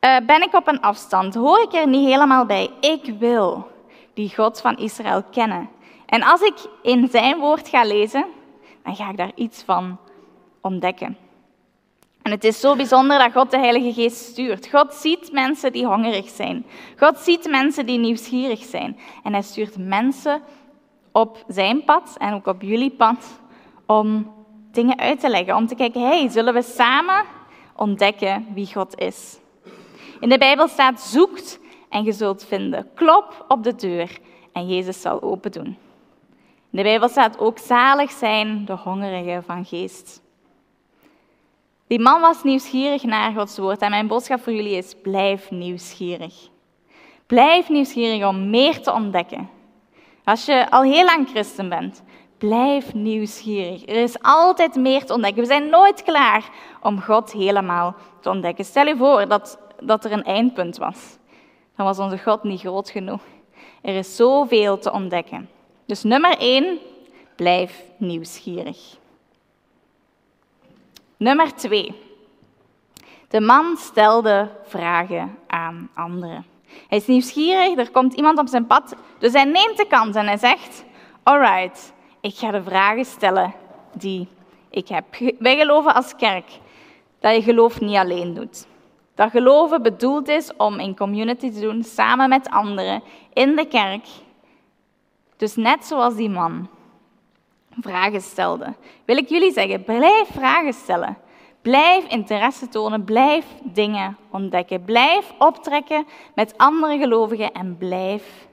uh, 0.00 0.16
ben 0.26 0.42
ik 0.42 0.54
op 0.54 0.68
een 0.68 0.80
afstand, 0.80 1.34
hoor 1.34 1.62
ik 1.62 1.72
er 1.72 1.88
niet 1.88 2.08
helemaal 2.08 2.46
bij. 2.46 2.70
Ik 2.80 3.14
wil 3.18 3.70
die 4.14 4.34
God 4.34 4.60
van 4.60 4.76
Israël 4.76 5.22
kennen. 5.30 5.68
En 6.06 6.22
als 6.22 6.40
ik 6.40 6.54
in 6.82 7.08
zijn 7.10 7.38
woord 7.38 7.68
ga 7.68 7.84
lezen, 7.84 8.26
dan 8.82 8.96
ga 8.96 9.10
ik 9.10 9.16
daar 9.16 9.32
iets 9.34 9.62
van 9.62 9.98
ontdekken. 10.60 11.16
En 12.22 12.30
het 12.30 12.44
is 12.44 12.60
zo 12.60 12.76
bijzonder 12.76 13.18
dat 13.18 13.32
God 13.32 13.50
de 13.50 13.58
Heilige 13.58 13.92
Geest 13.92 14.16
stuurt. 14.16 14.68
God 14.68 14.94
ziet 14.94 15.32
mensen 15.32 15.72
die 15.72 15.86
hongerig 15.86 16.28
zijn. 16.28 16.66
God 16.98 17.18
ziet 17.18 17.50
mensen 17.50 17.86
die 17.86 17.98
nieuwsgierig 17.98 18.62
zijn. 18.62 18.98
En 19.22 19.32
hij 19.32 19.42
stuurt 19.42 19.76
mensen 19.78 20.42
op 21.12 21.44
zijn 21.48 21.84
pad 21.84 22.14
en 22.18 22.34
ook 22.34 22.46
op 22.46 22.62
jullie 22.62 22.90
pad 22.90 23.40
om 23.86 24.32
dingen 24.74 24.98
uit 24.98 25.20
te 25.20 25.28
leggen. 25.28 25.56
Om 25.56 25.66
te 25.66 25.74
kijken, 25.74 26.00
hey, 26.00 26.28
zullen 26.28 26.54
we 26.54 26.62
samen 26.62 27.24
ontdekken 27.76 28.46
wie 28.54 28.72
God 28.72 28.98
is? 28.98 29.38
In 30.20 30.28
de 30.28 30.38
Bijbel 30.38 30.68
staat, 30.68 31.00
zoekt 31.00 31.60
en 31.88 32.04
je 32.04 32.12
zult 32.12 32.44
vinden. 32.44 32.88
Klop 32.94 33.44
op 33.48 33.62
de 33.62 33.74
deur 33.74 34.18
en 34.52 34.68
Jezus 34.68 35.00
zal 35.00 35.22
open 35.22 35.52
doen. 35.52 35.66
In 36.70 36.78
de 36.78 36.82
Bijbel 36.82 37.08
staat 37.08 37.38
ook, 37.38 37.58
zalig 37.58 38.10
zijn 38.10 38.64
de 38.64 38.76
hongerigen 38.76 39.44
van 39.44 39.64
geest. 39.64 40.22
Die 41.86 42.00
man 42.00 42.20
was 42.20 42.42
nieuwsgierig 42.42 43.02
naar 43.02 43.32
Gods 43.32 43.58
woord 43.58 43.80
en 43.80 43.90
mijn 43.90 44.06
boodschap 44.06 44.42
voor 44.42 44.52
jullie 44.52 44.76
is: 44.76 44.94
blijf 45.02 45.50
nieuwsgierig. 45.50 46.34
Blijf 47.26 47.68
nieuwsgierig 47.68 48.26
om 48.26 48.50
meer 48.50 48.82
te 48.82 48.92
ontdekken. 48.92 49.48
Als 50.24 50.44
je 50.44 50.70
al 50.70 50.82
heel 50.82 51.04
lang 51.04 51.28
christen 51.28 51.68
bent, 51.68 52.02
blijf 52.48 52.94
nieuwsgierig. 52.94 53.88
Er 53.88 54.02
is 54.02 54.22
altijd 54.22 54.74
meer 54.74 55.04
te 55.04 55.12
ontdekken. 55.12 55.42
We 55.42 55.48
zijn 55.48 55.68
nooit 55.68 56.02
klaar 56.02 56.50
om 56.80 57.00
God 57.00 57.32
helemaal 57.32 57.94
te 58.20 58.30
ontdekken. 58.30 58.64
Stel 58.64 58.86
je 58.86 58.96
voor 58.96 59.28
dat, 59.28 59.58
dat 59.80 60.04
er 60.04 60.12
een 60.12 60.24
eindpunt 60.24 60.76
was. 60.76 61.18
Dan 61.76 61.86
was 61.86 61.98
onze 61.98 62.18
God 62.18 62.42
niet 62.42 62.60
groot 62.60 62.90
genoeg. 62.90 63.20
Er 63.82 63.94
is 63.94 64.16
zoveel 64.16 64.78
te 64.78 64.92
ontdekken. 64.92 65.48
Dus 65.86 66.02
nummer 66.02 66.38
één, 66.38 66.78
blijf 67.36 67.82
nieuwsgierig. 67.96 68.96
Nummer 71.16 71.54
twee. 71.54 71.94
De 73.28 73.40
man 73.40 73.76
stelde 73.76 74.48
vragen 74.64 75.38
aan 75.46 75.90
anderen. 75.94 76.46
Hij 76.88 76.98
is 76.98 77.06
nieuwsgierig, 77.06 77.78
er 77.78 77.90
komt 77.90 78.14
iemand 78.14 78.38
op 78.38 78.48
zijn 78.48 78.66
pad, 78.66 78.94
dus 79.18 79.32
hij 79.32 79.44
neemt 79.44 79.76
de 79.76 79.86
kans 79.86 80.16
en 80.16 80.26
hij 80.26 80.38
zegt: 80.38 80.84
Alright, 81.22 81.92
ik 82.22 82.34
ga 82.34 82.50
de 82.50 82.62
vragen 82.62 83.04
stellen 83.04 83.54
die 83.92 84.28
ik 84.70 84.88
heb. 84.88 85.04
Wij 85.38 85.56
geloven 85.56 85.94
als 85.94 86.16
kerk 86.16 86.50
dat 87.20 87.34
je 87.34 87.42
geloof 87.42 87.80
niet 87.80 87.96
alleen 87.96 88.34
doet. 88.34 88.66
Dat 89.14 89.30
geloven 89.30 89.82
bedoeld 89.82 90.28
is 90.28 90.56
om 90.56 90.78
in 90.78 90.96
community 90.96 91.50
te 91.50 91.60
doen, 91.60 91.82
samen 91.82 92.28
met 92.28 92.48
anderen, 92.48 93.02
in 93.32 93.56
de 93.56 93.66
kerk. 93.66 94.06
Dus 95.36 95.56
net 95.56 95.84
zoals 95.84 96.14
die 96.14 96.30
man 96.30 96.68
vragen 97.80 98.20
stelde, 98.20 98.74
wil 99.04 99.16
ik 99.16 99.28
jullie 99.28 99.52
zeggen, 99.52 99.84
blijf 99.84 100.28
vragen 100.32 100.72
stellen. 100.72 101.18
Blijf 101.62 102.04
interesse 102.06 102.68
tonen, 102.68 103.04
blijf 103.04 103.46
dingen 103.62 104.16
ontdekken. 104.30 104.84
Blijf 104.84 105.32
optrekken 105.38 106.06
met 106.34 106.54
andere 106.56 106.98
gelovigen 106.98 107.52
en 107.52 107.76
blijf 107.78 108.46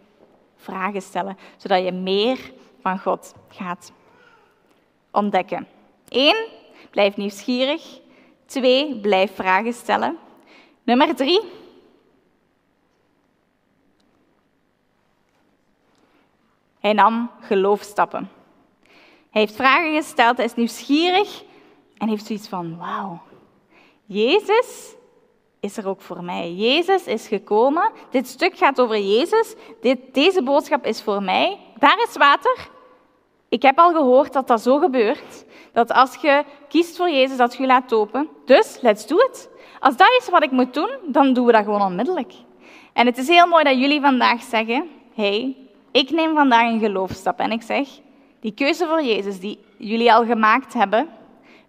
vragen 0.55 1.01
stellen, 1.01 1.37
zodat 1.57 1.83
je 1.83 1.91
meer 1.91 2.51
van 2.81 2.99
God 2.99 3.33
gaat 3.49 3.91
ontdekken. 5.11 5.67
Eén, 6.09 6.47
blijf 6.91 7.17
nieuwsgierig. 7.17 7.99
Twee, 8.45 8.99
blijf 8.99 9.35
vragen 9.35 9.73
stellen. 9.73 10.17
Nummer 10.83 11.15
drie. 11.15 11.41
Hij 16.79 16.93
nam 16.93 17.31
geloofstappen. 17.39 18.29
Hij 19.29 19.41
heeft 19.41 19.55
vragen 19.55 19.95
gesteld, 19.95 20.37
hij 20.37 20.45
is 20.45 20.55
nieuwsgierig 20.55 21.43
en 21.97 22.07
heeft 22.07 22.25
zoiets 22.25 22.47
van, 22.47 22.77
wauw, 22.77 23.21
Jezus 24.11 24.95
is 25.59 25.77
er 25.77 25.87
ook 25.87 26.01
voor 26.01 26.23
mij. 26.23 26.53
Jezus 26.53 27.05
is 27.05 27.27
gekomen. 27.27 27.91
Dit 28.11 28.27
stuk 28.27 28.57
gaat 28.57 28.81
over 28.81 28.97
Jezus. 28.99 29.55
Dit, 29.81 29.99
deze 30.13 30.43
boodschap 30.43 30.85
is 30.85 31.01
voor 31.01 31.23
mij. 31.23 31.59
Daar 31.79 31.97
is 32.07 32.17
water. 32.17 32.57
Ik 33.49 33.61
heb 33.61 33.77
al 33.77 33.91
gehoord 33.91 34.33
dat 34.33 34.47
dat 34.47 34.61
zo 34.61 34.77
gebeurt. 34.77 35.45
Dat 35.73 35.91
als 35.91 36.15
je 36.15 36.43
kiest 36.69 36.97
voor 36.97 37.09
Jezus, 37.09 37.37
dat 37.37 37.53
je 37.53 37.61
je 37.61 37.67
laat 37.67 37.89
dopen. 37.89 38.29
Dus, 38.45 38.77
let's 38.81 39.07
do 39.07 39.17
it. 39.17 39.49
Als 39.79 39.97
dat 39.97 40.07
is 40.19 40.29
wat 40.29 40.43
ik 40.43 40.51
moet 40.51 40.73
doen, 40.73 40.89
dan 41.05 41.33
doen 41.33 41.45
we 41.45 41.51
dat 41.51 41.63
gewoon 41.63 41.81
onmiddellijk. 41.81 42.33
En 42.93 43.05
het 43.05 43.17
is 43.17 43.27
heel 43.27 43.47
mooi 43.47 43.63
dat 43.63 43.79
jullie 43.79 44.01
vandaag 44.01 44.41
zeggen, 44.41 44.89
hey, 45.13 45.57
ik 45.91 46.09
neem 46.09 46.35
vandaag 46.35 46.71
een 46.71 46.79
geloofstap. 46.79 47.39
En 47.39 47.51
ik 47.51 47.61
zeg, 47.61 47.87
die 48.39 48.53
keuze 48.53 48.87
voor 48.87 49.03
Jezus 49.03 49.39
die 49.39 49.59
jullie 49.77 50.13
al 50.13 50.25
gemaakt 50.25 50.73
hebben, 50.73 51.09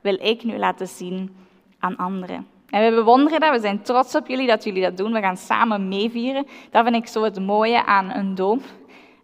wil 0.00 0.18
ik 0.20 0.44
nu 0.44 0.58
laten 0.58 0.88
zien 0.88 1.36
aan 1.78 1.96
anderen. 1.96 2.46
En 2.70 2.84
we 2.84 2.94
bewonderen 2.94 3.40
dat, 3.40 3.52
we 3.52 3.60
zijn 3.60 3.82
trots 3.82 4.14
op 4.14 4.26
jullie 4.26 4.46
dat 4.46 4.64
jullie 4.64 4.82
dat 4.82 4.96
doen. 4.96 5.12
We 5.12 5.20
gaan 5.20 5.36
samen 5.36 5.88
meevieren. 5.88 6.46
Dat 6.70 6.84
vind 6.84 6.96
ik 6.96 7.06
zo 7.06 7.22
het 7.22 7.40
mooie 7.40 7.84
aan 7.84 8.10
een 8.10 8.34
doop. 8.34 8.62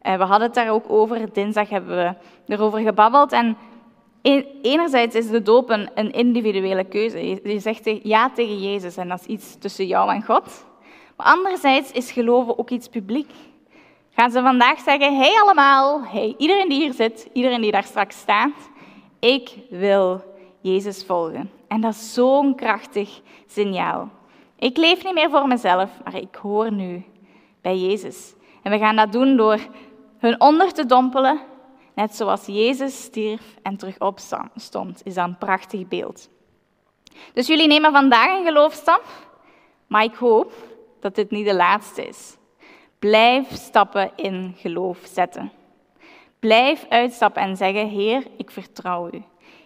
Eh, 0.06 0.16
we 0.16 0.24
hadden 0.24 0.46
het 0.46 0.54
daar 0.54 0.70
ook 0.70 0.84
over. 0.88 1.32
Dinsdag 1.32 1.68
hebben 1.68 1.96
we 1.96 2.14
erover 2.54 2.78
gebabbeld. 2.80 3.32
En 3.32 3.56
enerzijds 4.62 5.14
is 5.14 5.30
de 5.30 5.42
doop 5.42 5.70
een, 5.70 6.12
individuele 6.12 6.84
keuze. 6.84 7.26
Je, 7.26 7.58
zegt 7.60 7.90
ja 8.02 8.30
tegen 8.30 8.60
Jezus 8.60 8.96
en 8.96 9.08
dat 9.08 9.20
is 9.20 9.26
iets 9.26 9.56
tussen 9.58 9.86
jou 9.86 10.10
en 10.10 10.24
God. 10.24 10.64
Maar 11.16 11.26
anderzijds 11.26 11.92
is 11.92 12.10
geloven 12.10 12.58
ook 12.58 12.70
iets 12.70 12.88
publiek. 12.88 13.30
Gaan 14.10 14.30
ze 14.30 14.40
vandaag 14.40 14.80
zeggen, 14.80 15.16
hey 15.16 15.40
allemaal, 15.42 16.02
hey 16.04 16.34
iedereen 16.38 16.68
die 16.68 16.80
hier 16.80 16.92
zit, 16.92 17.28
iedereen 17.32 17.60
die 17.60 17.72
daar 17.72 17.84
straks 17.84 18.18
staat, 18.18 18.70
ik 19.18 19.50
wil 19.70 20.22
Jezus 20.60 21.04
volgen. 21.04 21.50
En 21.68 21.80
dat 21.80 21.94
is 21.94 22.14
zo'n 22.14 22.54
krachtig 22.54 23.20
signaal. 23.46 24.08
Ik 24.58 24.76
leef 24.76 25.04
niet 25.04 25.14
meer 25.14 25.30
voor 25.30 25.46
mezelf, 25.46 25.90
maar 26.04 26.16
ik 26.16 26.34
hoor 26.34 26.72
nu 26.72 27.04
bij 27.60 27.78
Jezus. 27.78 28.34
En 28.62 28.72
we 28.72 28.78
gaan 28.78 28.96
dat 28.96 29.12
doen 29.12 29.36
door 29.36 29.60
hun 30.18 30.40
onder 30.40 30.72
te 30.72 30.86
dompelen 30.86 31.40
Net 31.96 32.16
zoals 32.16 32.46
Jezus 32.46 33.02
stierf 33.02 33.56
en 33.62 33.76
terug 33.76 33.98
opstond, 33.98 35.00
is 35.04 35.14
dat 35.14 35.28
een 35.28 35.38
prachtig 35.38 35.88
beeld. 35.88 36.28
Dus 37.32 37.46
jullie 37.46 37.66
nemen 37.66 37.92
vandaag 37.92 38.38
een 38.38 38.44
geloofstap, 38.44 39.04
maar 39.86 40.04
ik 40.04 40.14
hoop 40.14 40.52
dat 41.00 41.14
dit 41.14 41.30
niet 41.30 41.46
de 41.46 41.54
laatste 41.54 42.06
is. 42.06 42.36
Blijf 42.98 43.54
stappen 43.54 44.10
in 44.16 44.54
geloof 44.56 44.98
zetten. 45.12 45.52
Blijf 46.38 46.86
uitstappen 46.88 47.42
en 47.42 47.56
zeggen, 47.56 47.88
Heer, 47.88 48.26
ik 48.36 48.50
vertrouw 48.50 49.10
u. 49.12 49.22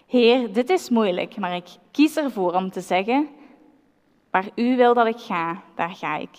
Heer, 0.07 0.53
dit 0.53 0.71
is 0.71 0.89
moeilijk, 0.89 1.37
maar 1.37 1.57
ik 1.57 1.69
kies 1.91 2.17
ervoor 2.17 2.53
om 2.53 2.71
te 2.71 2.81
zeggen, 2.81 3.29
waar 4.31 4.49
u 4.55 4.77
wil 4.77 4.95
dat 4.95 5.07
ik 5.07 5.19
ga, 5.19 5.63
daar 5.75 5.95
ga 5.95 6.17
ik 6.17 6.37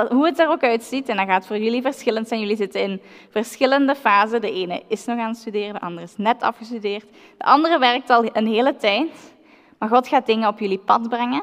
hoe 0.00 0.26
het 0.26 0.38
er 0.38 0.48
ook 0.48 0.62
uitziet, 0.62 1.08
en 1.08 1.16
dat 1.16 1.26
gaat 1.26 1.46
voor 1.46 1.58
jullie 1.58 1.82
verschillend 1.82 2.28
zijn. 2.28 2.40
Jullie 2.40 2.56
zitten 2.56 2.82
in 2.82 3.00
verschillende 3.30 3.94
fasen. 3.94 4.40
De 4.40 4.52
ene 4.52 4.82
is 4.88 5.04
nog 5.04 5.18
aan 5.18 5.28
het 5.28 5.36
studeren, 5.36 5.72
de 5.72 5.80
andere 5.80 6.06
is 6.06 6.16
net 6.16 6.42
afgestudeerd. 6.42 7.06
De 7.38 7.44
andere 7.44 7.78
werkt 7.78 8.10
al 8.10 8.24
een 8.32 8.46
hele 8.46 8.76
tijd. 8.76 9.34
Maar 9.78 9.88
God 9.88 10.08
gaat 10.08 10.26
dingen 10.26 10.48
op 10.48 10.58
jullie 10.58 10.78
pad 10.78 11.08
brengen. 11.08 11.42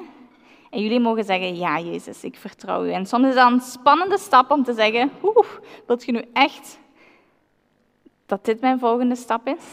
En 0.70 0.82
jullie 0.82 1.00
mogen 1.00 1.24
zeggen, 1.24 1.58
ja 1.58 1.79
Jezus, 1.79 2.24
ik 2.24 2.36
vertrouw 2.36 2.86
u. 2.86 2.91
En 2.91 3.06
soms 3.06 3.27
is 3.27 3.36
dat 3.36 3.51
een 3.51 3.62
spannende 3.62 4.18
stap 4.18 4.51
om 4.51 4.63
te 4.63 4.74
zeggen, 4.74 5.12
oeh, 5.24 5.48
wilt 5.88 6.06
je 6.06 6.12
nu 6.12 6.24
echt 6.34 6.79
dat 8.25 8.46
dit 8.46 8.62
mijn 8.62 8.79
volgende 8.79 9.15
stap 9.15 9.48
is? 9.48 9.63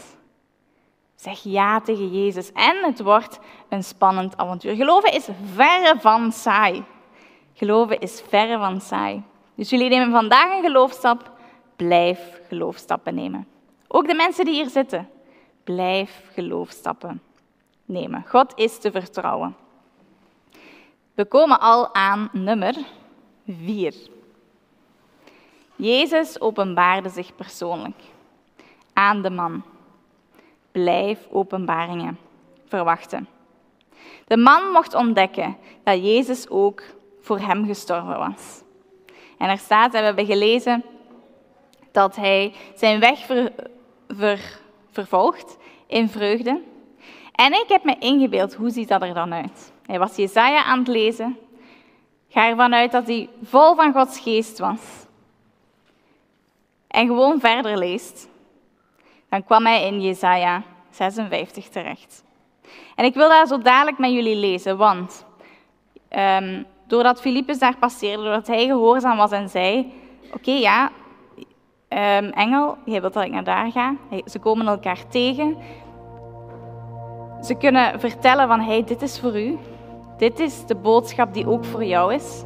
Zeg 1.15 1.39
ja 1.43 1.81
tegen 1.81 2.23
Jezus. 2.23 2.51
En 2.51 2.77
het 2.83 3.01
wordt 3.01 3.39
een 3.69 3.83
spannend 3.83 4.37
avontuur. 4.37 4.75
Geloven 4.75 5.13
is 5.13 5.27
verre 5.55 5.95
van 5.99 6.31
saai. 6.31 6.83
Geloven 7.57 7.99
is 7.99 8.21
verre 8.27 8.57
van 8.57 8.81
saai. 8.81 9.23
Dus 9.55 9.69
jullie 9.69 9.89
nemen 9.89 10.11
vandaag 10.11 10.57
een 10.57 10.63
geloofstap. 10.63 11.31
Blijf 11.75 12.41
geloofstappen 12.47 13.15
nemen. 13.15 13.47
Ook 13.87 14.07
de 14.07 14.13
mensen 14.13 14.45
die 14.45 14.53
hier 14.53 14.69
zitten. 14.69 15.09
Blijf 15.63 16.21
geloofstappen 16.33 17.21
nemen. 17.85 18.25
God 18.27 18.53
is 18.55 18.79
te 18.79 18.91
vertrouwen. 18.91 19.55
We 21.13 21.25
komen 21.25 21.59
al 21.59 21.93
aan 21.93 22.29
nummer 22.31 22.75
4. 23.47 23.93
Jezus 25.75 26.41
openbaarde 26.41 27.09
zich 27.09 27.35
persoonlijk 27.35 28.01
aan 28.93 29.21
de 29.21 29.29
man. 29.29 29.63
Blijf 30.71 31.27
openbaringen 31.31 32.19
verwachten. 32.67 33.27
De 34.27 34.37
man 34.37 34.71
mocht 34.71 34.93
ontdekken 34.93 35.57
dat 35.83 36.03
Jezus 36.03 36.49
ook 36.49 36.83
voor 37.27 37.39
hem 37.39 37.65
gestorven 37.65 38.17
was. 38.17 38.61
En 39.37 39.49
er 39.49 39.57
staat, 39.57 39.93
en 39.93 39.99
we 39.99 40.05
hebben 40.05 40.25
gelezen, 40.25 40.83
dat 41.91 42.15
hij 42.15 42.53
zijn 42.75 42.99
weg 42.99 43.25
ver, 44.07 44.59
vervolgt 44.91 45.57
in 45.87 46.09
vreugde. 46.09 46.61
En 47.31 47.53
ik 47.53 47.65
heb 47.67 47.83
me 47.83 47.95
ingebeeld, 47.99 48.53
hoe 48.53 48.69
ziet 48.69 48.87
dat 48.87 49.01
er 49.01 49.13
dan 49.13 49.33
uit? 49.33 49.71
Hij 49.85 49.99
was 49.99 50.15
Jezaja 50.15 50.63
aan 50.63 50.79
het 50.79 50.87
lezen. 50.87 51.37
Ga 52.29 52.49
ervan 52.49 52.73
uit 52.73 52.91
dat 52.91 53.07
hij 53.07 53.29
vol 53.43 53.75
van 53.75 53.93
Gods 53.93 54.19
geest 54.19 54.59
was. 54.59 55.05
En 56.87 57.07
gewoon 57.07 57.39
verder 57.39 57.77
leest. 57.77 58.27
Dan 59.29 59.43
kwam 59.43 59.65
hij 59.65 59.85
in 59.85 60.01
Jezaja 60.01 60.63
56 60.89 61.69
terecht. 61.69 62.23
En 62.95 63.05
ik 63.05 63.13
wil 63.13 63.29
dat 63.29 63.47
zo 63.47 63.57
dadelijk 63.57 63.97
met 63.97 64.11
jullie 64.11 64.35
lezen, 64.35 64.77
want 64.77 65.25
um, 66.09 66.65
doordat 66.87 67.21
Filippus 67.21 67.59
daar 67.59 67.77
passeerde, 67.77 68.23
doordat 68.23 68.47
hij 68.47 68.65
gehoorzaam 68.65 69.17
was 69.17 69.31
en 69.31 69.49
zei: 69.49 69.93
Oké, 70.33 70.51
ja, 70.51 70.91
um, 71.89 72.29
engel, 72.29 72.77
jij 72.85 73.01
wilt 73.01 73.13
dat 73.13 73.23
ik 73.23 73.31
naar 73.31 73.43
daar 73.43 73.71
ga. 73.71 73.95
Ze 74.25 74.39
komen 74.39 74.67
elkaar 74.67 75.07
tegen. 75.07 75.57
Ze 77.41 77.55
kunnen 77.55 77.99
vertellen 77.99 78.47
van, 78.47 78.59
hey, 78.59 78.83
dit 78.83 79.01
is 79.01 79.19
voor 79.19 79.39
u. 79.39 79.57
Dit 80.17 80.39
is 80.39 80.65
de 80.65 80.75
boodschap 80.75 81.33
die 81.33 81.47
ook 81.47 81.65
voor 81.65 81.83
jou 81.83 82.13
is. 82.13 82.43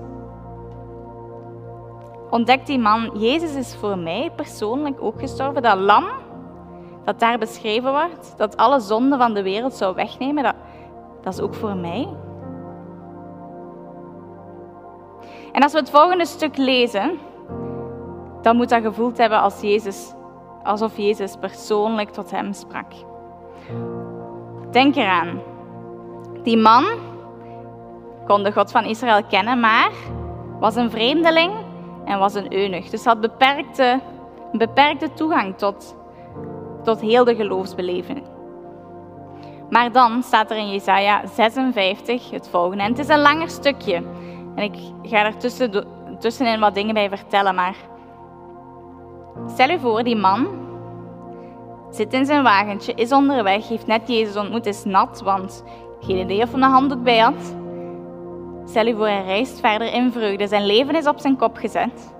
Ontdekt 2.29 2.67
die 2.67 2.79
man, 2.79 3.11
Jezus 3.19 3.55
is 3.55 3.75
voor 3.75 3.97
mij 3.97 4.31
persoonlijk 4.35 5.01
ook 5.01 5.19
gestorven. 5.19 5.61
Dat 5.61 5.77
lam 5.77 6.05
dat 7.03 7.19
daar 7.19 7.37
beschreven 7.37 7.91
wordt, 7.91 8.33
dat 8.37 8.57
alle 8.57 8.79
zonden 8.79 9.17
van 9.17 9.33
de 9.33 9.43
wereld 9.43 9.73
zou 9.73 9.95
wegnemen, 9.95 10.43
dat, 10.43 10.55
dat 11.21 11.33
is 11.33 11.39
ook 11.39 11.53
voor 11.53 11.75
mij. 11.75 12.07
En 15.51 15.63
als 15.63 15.71
we 15.71 15.77
het 15.77 15.89
volgende 15.89 16.25
stuk 16.25 16.57
lezen, 16.57 17.19
dan 18.41 18.55
moet 18.55 18.69
dat 18.69 18.81
gevoeld 18.81 19.17
hebben 19.17 19.41
als 19.41 19.61
Jezus, 19.61 20.13
alsof 20.63 20.97
Jezus 20.97 21.35
persoonlijk 21.39 22.09
tot 22.09 22.31
hem 22.31 22.53
sprak. 22.53 22.91
Denk 24.71 24.95
eraan. 24.95 25.41
Die 26.43 26.57
man 26.57 26.85
kon 28.27 28.43
de 28.43 28.51
God 28.51 28.71
van 28.71 28.83
Israël 28.83 29.23
kennen, 29.23 29.59
maar 29.59 29.91
was 30.59 30.75
een 30.75 30.91
vreemdeling 30.91 31.51
en 32.05 32.19
was 32.19 32.33
een 32.33 32.53
eunuch. 32.53 32.89
Dus 32.89 33.05
had 33.05 33.21
beperkte, 33.21 33.99
beperkte 34.51 35.13
toegang 35.13 35.57
tot, 35.57 35.95
tot 36.83 37.01
heel 37.01 37.23
de 37.23 37.35
geloofsbeleving. 37.35 38.23
Maar 39.69 39.91
dan 39.91 40.23
staat 40.23 40.51
er 40.51 40.57
in 40.57 40.71
Jesaja 40.71 41.21
56 41.27 42.31
het 42.31 42.49
volgende. 42.49 42.83
En 42.83 42.89
het 42.89 42.99
is 42.99 43.07
een 43.07 43.21
langer 43.21 43.49
stukje. 43.49 44.03
En 44.61 44.73
ik 44.73 45.09
ga 45.09 45.25
er 45.25 45.37
tussen, 45.37 45.85
tussenin 46.19 46.59
wat 46.59 46.73
dingen 46.73 46.93
bij 46.93 47.09
vertellen, 47.09 47.55
maar 47.55 47.75
stel 49.47 49.69
je 49.69 49.79
voor, 49.79 50.03
die 50.03 50.15
man 50.15 50.47
zit 51.89 52.13
in 52.13 52.25
zijn 52.25 52.43
wagentje, 52.43 52.93
is 52.93 53.11
onderweg, 53.11 53.67
heeft 53.67 53.87
net 53.87 54.07
Jezus 54.07 54.35
ontmoet, 54.35 54.65
is 54.65 54.83
nat, 54.83 55.21
want 55.21 55.63
Geen 55.99 56.17
idee 56.17 56.41
of 56.41 56.51
hij 56.51 56.61
een 56.61 56.69
handdoek 56.69 57.03
bij 57.03 57.17
had. 57.17 57.55
Stel 58.65 58.87
u 58.87 58.95
voor, 58.95 59.05
hij 59.05 59.23
reist 59.23 59.59
verder 59.59 59.93
in 59.93 60.11
vreugde. 60.11 60.47
Zijn 60.47 60.65
leven 60.65 60.95
is 60.95 61.07
op 61.07 61.19
zijn 61.19 61.37
kop 61.37 61.57
gezet. 61.57 62.13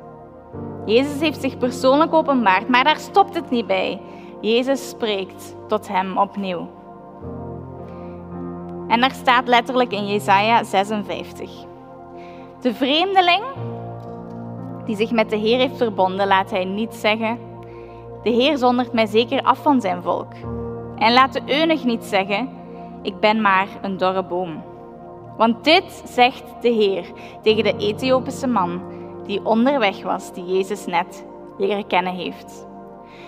Jezus 0.86 1.20
heeft 1.20 1.42
zich 1.42 1.58
persoonlijk 1.58 2.14
openbaard, 2.14 2.68
maar 2.70 2.84
daar 2.84 3.00
stopt 3.00 3.36
het 3.36 3.50
niet 3.50 3.68
bij. 3.68 4.02
Jezus 4.42 4.90
spreekt 4.90 5.56
tot 5.68 5.88
hem 5.88 6.18
opnieuw. 6.18 6.70
En 8.88 9.00
daar 9.00 9.12
staat 9.12 9.48
letterlijk 9.48 9.92
in 9.92 10.08
Jesaja 10.08 10.64
56. 10.64 11.70
De 12.62 12.74
vreemdeling 12.74 13.44
die 14.86 14.96
zich 14.96 15.12
met 15.12 15.30
de 15.30 15.36
Heer 15.36 15.58
heeft 15.58 15.78
verbonden, 15.78 16.28
laat 16.28 16.52
hij 16.52 16.66
niet 16.66 16.94
zeggen: 16.94 17.40
De 18.24 18.30
Heer 18.30 18.58
zondert 18.58 18.94
mij 18.94 19.06
zeker 19.06 19.42
af 19.42 19.62
van 19.62 19.82
zijn 19.82 20.02
volk. 20.02 20.34
En 20.96 21.14
laat 21.14 21.34
de 21.34 21.42
eunig 21.46 21.84
niet 21.84 22.04
zeggen: 22.04 22.50
Ik 23.02 23.20
ben 23.20 23.42
maar 23.42 23.68
een 23.82 23.98
dorre 23.98 24.24
boom. 24.24 24.64
Want 25.38 25.64
dit 25.64 26.04
zegt 26.06 26.44
de 26.62 26.70
Heer 26.70 27.06
tegen 27.42 27.64
de 27.64 27.78
Ethiopische 27.78 28.48
man 28.48 28.82
die 29.26 29.46
onderweg 29.46 30.04
was, 30.04 30.34
die 30.34 30.46
Jezus 30.46 30.86
net 30.86 31.26
leren 31.58 31.88
kennen 31.88 32.14
heeft. 32.14 32.68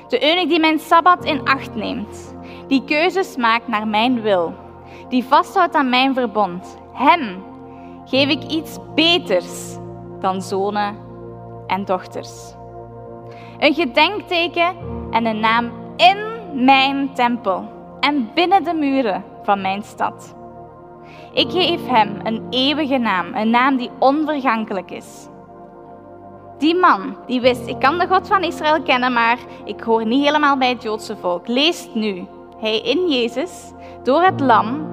De 0.07 0.29
eunig 0.29 0.47
die 0.47 0.59
mijn 0.59 0.79
sabbat 0.79 1.25
in 1.25 1.47
acht 1.47 1.75
neemt, 1.75 2.35
die 2.67 2.83
keuzes 2.83 3.35
maakt 3.35 3.67
naar 3.67 3.87
mijn 3.87 4.21
wil, 4.21 4.53
die 5.09 5.23
vasthoudt 5.23 5.75
aan 5.75 5.89
mijn 5.89 6.13
verbond, 6.13 6.77
hem 6.91 7.51
geef 8.05 8.29
ik 8.29 8.43
iets 8.43 8.77
beters 8.95 9.77
dan 10.19 10.41
zonen 10.41 10.95
en 11.67 11.85
dochters. 11.85 12.53
Een 13.59 13.73
gedenkteken 13.73 14.75
en 15.11 15.25
een 15.25 15.39
naam 15.39 15.71
in 15.95 16.17
mijn 16.65 17.13
tempel 17.13 17.65
en 17.99 18.29
binnen 18.33 18.63
de 18.63 18.73
muren 18.73 19.23
van 19.43 19.61
mijn 19.61 19.83
stad. 19.83 20.35
Ik 21.33 21.51
geef 21.51 21.87
hem 21.87 22.19
een 22.23 22.47
eeuwige 22.49 22.97
naam, 22.97 23.35
een 23.35 23.49
naam 23.49 23.77
die 23.77 23.89
onvergankelijk 23.99 24.91
is. 24.91 25.27
Die 26.57 26.75
man 26.75 27.17
die 27.25 27.41
wist, 27.41 27.67
ik 27.67 27.79
kan 27.79 27.97
de 27.97 28.07
God 28.07 28.27
van 28.27 28.43
Israël 28.43 28.81
kennen, 28.81 29.13
maar 29.13 29.37
ik 29.65 29.81
hoor 29.81 30.05
niet 30.05 30.25
helemaal 30.25 30.57
bij 30.57 30.69
het 30.69 30.83
Joodse 30.83 31.17
volk. 31.17 31.47
Leest 31.47 31.95
nu, 31.95 32.27
hij 32.59 32.79
in 32.79 33.07
Jezus, 33.09 33.71
door 34.03 34.21
het 34.21 34.39
lam, 34.39 34.87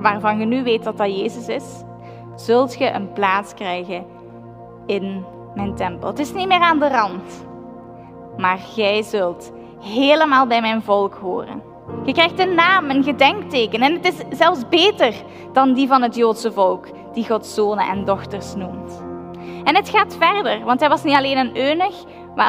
waarvan 0.00 0.38
je 0.38 0.46
nu 0.46 0.62
weet 0.62 0.84
dat 0.84 0.96
dat 0.96 1.16
Jezus 1.16 1.48
is, 1.48 1.82
zult 2.36 2.78
je 2.78 2.90
een 2.90 3.12
plaats 3.12 3.54
krijgen 3.54 4.06
in 4.86 5.24
mijn 5.54 5.74
tempel. 5.74 6.08
Het 6.08 6.18
is 6.18 6.32
niet 6.32 6.48
meer 6.48 6.60
aan 6.60 6.78
de 6.78 6.88
rand, 6.88 7.46
maar 8.36 8.58
jij 8.74 9.02
zult 9.02 9.52
helemaal 9.80 10.46
bij 10.46 10.60
mijn 10.60 10.82
volk 10.82 11.14
horen. 11.14 11.62
Je 12.04 12.12
krijgt 12.12 12.38
een 12.38 12.54
naam, 12.54 12.90
een 12.90 13.02
gedenkteken 13.02 13.80
en 13.80 13.92
het 13.92 14.04
is 14.04 14.38
zelfs 14.38 14.68
beter 14.68 15.14
dan 15.52 15.74
die 15.74 15.88
van 15.88 16.02
het 16.02 16.14
Joodse 16.14 16.52
volk, 16.52 16.86
die 17.12 17.26
God 17.26 17.46
zonen 17.46 17.86
en 17.86 18.04
dochters 18.04 18.54
noemt. 18.54 19.02
En 19.64 19.76
het 19.76 19.88
gaat 19.88 20.16
verder, 20.20 20.64
want 20.64 20.80
hij 20.80 20.88
was 20.88 21.04
niet 21.04 21.16
alleen 21.16 21.38
een 21.38 21.56
eunig, 21.56 21.94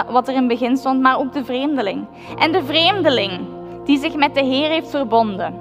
wat 0.10 0.27
er 0.27 0.34
in 0.34 0.39
het 0.39 0.48
begin 0.48 0.77
stond, 0.77 1.01
maar 1.01 1.20
ook 1.20 1.34
de 1.34 1.46
vreemdeling. 1.46 2.08
En 2.38 2.51
de 2.51 2.63
vreemdeling 2.63 3.48
die 3.84 4.00
zich 4.00 4.15
met 4.15 4.36
de 4.36 4.44
Heer 4.44 4.70
heeft 4.70 4.89
verbonden 4.89 5.54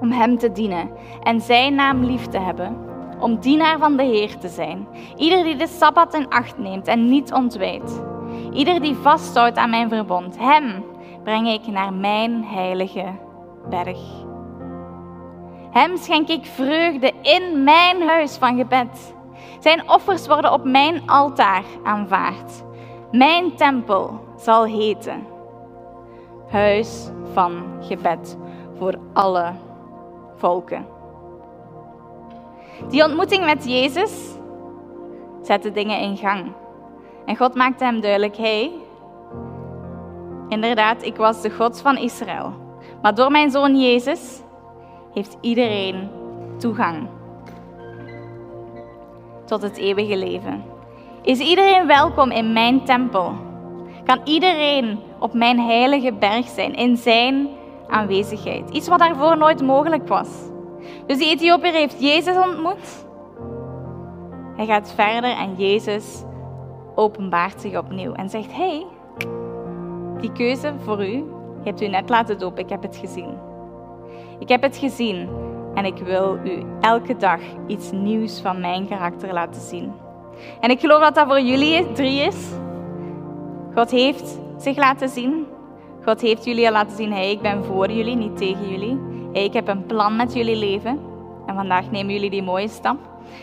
om 0.00 0.12
Hem 0.12 0.38
te 0.38 0.52
dienen 0.52 0.90
en 1.22 1.40
Zijn 1.40 1.74
naam 1.74 2.04
lief 2.04 2.26
te 2.26 2.38
hebben, 2.38 2.76
om 3.20 3.38
dienaar 3.40 3.78
van 3.78 3.96
de 3.96 4.02
Heer 4.02 4.38
te 4.38 4.48
zijn. 4.48 4.88
Ieder 5.16 5.44
die 5.44 5.56
de 5.56 5.66
Sabbat 5.66 6.14
in 6.14 6.28
acht 6.28 6.58
neemt 6.58 6.86
en 6.86 7.08
niet 7.08 7.32
ontwijdt. 7.32 8.00
Ieder 8.52 8.80
die 8.80 8.94
vasthoudt 8.94 9.56
aan 9.56 9.70
mijn 9.70 9.88
verbond, 9.88 10.38
hem 10.38 10.84
breng 11.24 11.48
ik 11.48 11.66
naar 11.66 11.92
mijn 11.92 12.44
heilige 12.44 13.04
berg. 13.68 13.98
Hem 15.70 15.96
schenk 15.96 16.28
ik 16.28 16.44
vreugde 16.44 17.12
in 17.22 17.64
mijn 17.64 18.02
huis 18.02 18.36
van 18.36 18.56
gebed. 18.56 19.14
Zijn 19.60 19.90
offers 19.90 20.26
worden 20.26 20.52
op 20.52 20.64
mijn 20.64 21.10
altaar 21.10 21.64
aanvaard. 21.82 22.64
Mijn 23.10 23.56
tempel 23.56 24.20
zal 24.36 24.64
heten 24.64 25.26
Huis 26.48 27.10
van 27.32 27.62
gebed 27.80 28.36
voor 28.78 28.98
alle 29.12 29.52
volken. 30.36 30.97
Die 32.88 33.04
ontmoeting 33.04 33.44
met 33.44 33.64
Jezus 33.68 34.36
zette 35.42 35.72
dingen 35.72 36.00
in 36.00 36.16
gang. 36.16 36.52
En 37.24 37.36
God 37.36 37.54
maakte 37.54 37.84
hem 37.84 38.00
duidelijk: 38.00 38.36
hey, 38.36 38.72
inderdaad, 40.48 41.02
ik 41.02 41.16
was 41.16 41.42
de 41.42 41.50
God 41.50 41.80
van 41.80 41.96
Israël. 41.96 42.52
Maar 43.02 43.14
door 43.14 43.30
mijn 43.30 43.50
zoon 43.50 43.80
Jezus 43.80 44.42
heeft 45.14 45.36
iedereen 45.40 46.08
toegang 46.58 47.08
tot 49.44 49.62
het 49.62 49.76
eeuwige 49.76 50.16
leven. 50.16 50.64
Is 51.22 51.38
iedereen 51.38 51.86
welkom 51.86 52.30
in 52.30 52.52
mijn 52.52 52.84
tempel? 52.84 53.32
Kan 54.04 54.20
iedereen 54.24 54.98
op 55.18 55.32
mijn 55.32 55.60
heilige 55.60 56.12
berg 56.12 56.48
zijn 56.48 56.74
in 56.74 56.96
zijn 56.96 57.48
aanwezigheid? 57.88 58.70
Iets 58.70 58.88
wat 58.88 58.98
daarvoor 58.98 59.36
nooit 59.36 59.62
mogelijk 59.62 60.08
was. 60.08 60.28
Dus 61.06 61.18
die 61.18 61.30
Ethiopiër 61.30 61.72
heeft 61.72 62.00
Jezus 62.00 62.36
ontmoet. 62.36 63.06
Hij 64.56 64.66
gaat 64.66 64.92
verder 64.94 65.30
en 65.30 65.54
Jezus 65.56 66.22
openbaart 66.94 67.60
zich 67.60 67.78
opnieuw 67.78 68.12
en 68.12 68.28
zegt: 68.28 68.56
hey, 68.56 68.86
die 70.20 70.32
keuze 70.32 70.74
voor 70.84 71.06
u, 71.06 71.12
je 71.62 71.64
hebt 71.64 71.82
u 71.82 71.88
net 71.88 72.08
laten 72.08 72.38
dopen, 72.38 72.62
ik 72.62 72.68
heb 72.70 72.82
het 72.82 72.96
gezien. 72.96 73.36
Ik 74.38 74.48
heb 74.48 74.62
het 74.62 74.76
gezien 74.76 75.28
en 75.74 75.84
ik 75.84 75.98
wil 75.98 76.38
u 76.44 76.62
elke 76.80 77.16
dag 77.16 77.40
iets 77.66 77.90
nieuws 77.90 78.40
van 78.40 78.60
mijn 78.60 78.88
karakter 78.88 79.32
laten 79.32 79.60
zien. 79.60 79.92
En 80.60 80.70
ik 80.70 80.80
geloof 80.80 81.00
dat 81.00 81.14
dat 81.14 81.26
voor 81.26 81.40
jullie 81.40 81.92
drie 81.92 82.20
is. 82.20 82.50
God 83.74 83.90
heeft 83.90 84.38
zich 84.56 84.76
laten 84.76 85.08
zien. 85.08 85.46
God 86.04 86.20
heeft 86.20 86.44
jullie 86.44 86.66
al 86.66 86.72
laten 86.72 86.96
zien, 86.96 87.12
hey, 87.12 87.30
ik 87.30 87.40
ben 87.40 87.64
voor 87.64 87.90
jullie, 87.90 88.16
niet 88.16 88.36
tegen 88.36 88.70
jullie. 88.70 88.98
Ik 89.32 89.52
heb 89.52 89.68
een 89.68 89.86
plan 89.86 90.16
met 90.16 90.34
jullie 90.34 90.56
leven. 90.56 91.00
En 91.46 91.54
vandaag 91.54 91.90
nemen 91.90 92.12
jullie 92.12 92.30
die 92.30 92.42
mooie 92.42 92.68
stap. 92.68 92.96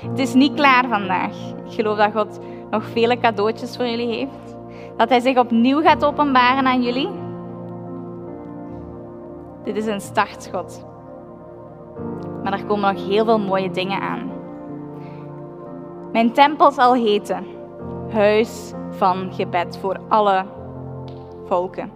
Het 0.09 0.19
is 0.19 0.33
niet 0.33 0.53
klaar 0.53 0.87
vandaag. 0.87 1.35
Ik 1.65 1.73
geloof 1.73 1.97
dat 1.97 2.11
God 2.11 2.39
nog 2.69 2.83
vele 2.83 3.17
cadeautjes 3.17 3.75
voor 3.75 3.85
jullie 3.85 4.07
heeft. 4.07 4.57
Dat 4.97 5.09
Hij 5.09 5.19
zich 5.19 5.37
opnieuw 5.37 5.81
gaat 5.81 6.05
openbaren 6.05 6.65
aan 6.65 6.83
jullie. 6.83 7.09
Dit 9.63 9.77
is 9.77 9.85
een 9.85 10.01
startschot. 10.01 10.85
Maar 12.43 12.53
er 12.53 12.65
komen 12.65 12.93
nog 12.93 13.07
heel 13.07 13.25
veel 13.25 13.39
mooie 13.39 13.71
dingen 13.71 14.01
aan. 14.01 14.31
Mijn 16.11 16.31
tempel 16.31 16.71
zal 16.71 16.93
heten 16.93 17.45
Huis 18.11 18.73
van 18.89 19.33
gebed 19.33 19.77
voor 19.77 19.99
alle 20.07 20.45
volken. 21.45 21.91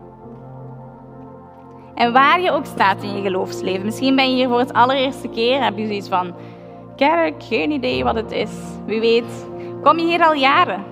En 2.00 2.14
waar 2.14 2.42
je 2.42 2.52
ook 2.52 2.66
staat 2.66 3.04
in 3.04 3.16
je 3.16 3.22
geloofsleven, 3.22 3.86
misschien 3.86 4.16
ben 4.16 4.30
je 4.30 4.36
hier 4.36 4.48
voor 4.48 4.60
het 4.60 4.74
allereerste 4.74 5.28
keer, 5.28 5.64
heb 5.64 5.78
je 5.78 5.86
zoiets 5.86 6.08
van, 6.08 6.34
kerk, 6.96 7.44
geen 7.44 7.72
idee 7.72 8.04
wat 8.04 8.16
het 8.16 8.32
is. 8.32 8.52
Wie 8.86 9.00
weet, 9.00 9.48
kom 9.84 9.98
je 9.98 10.06
hier 10.06 10.26
al 10.26 10.34
jaren. 10.34 10.84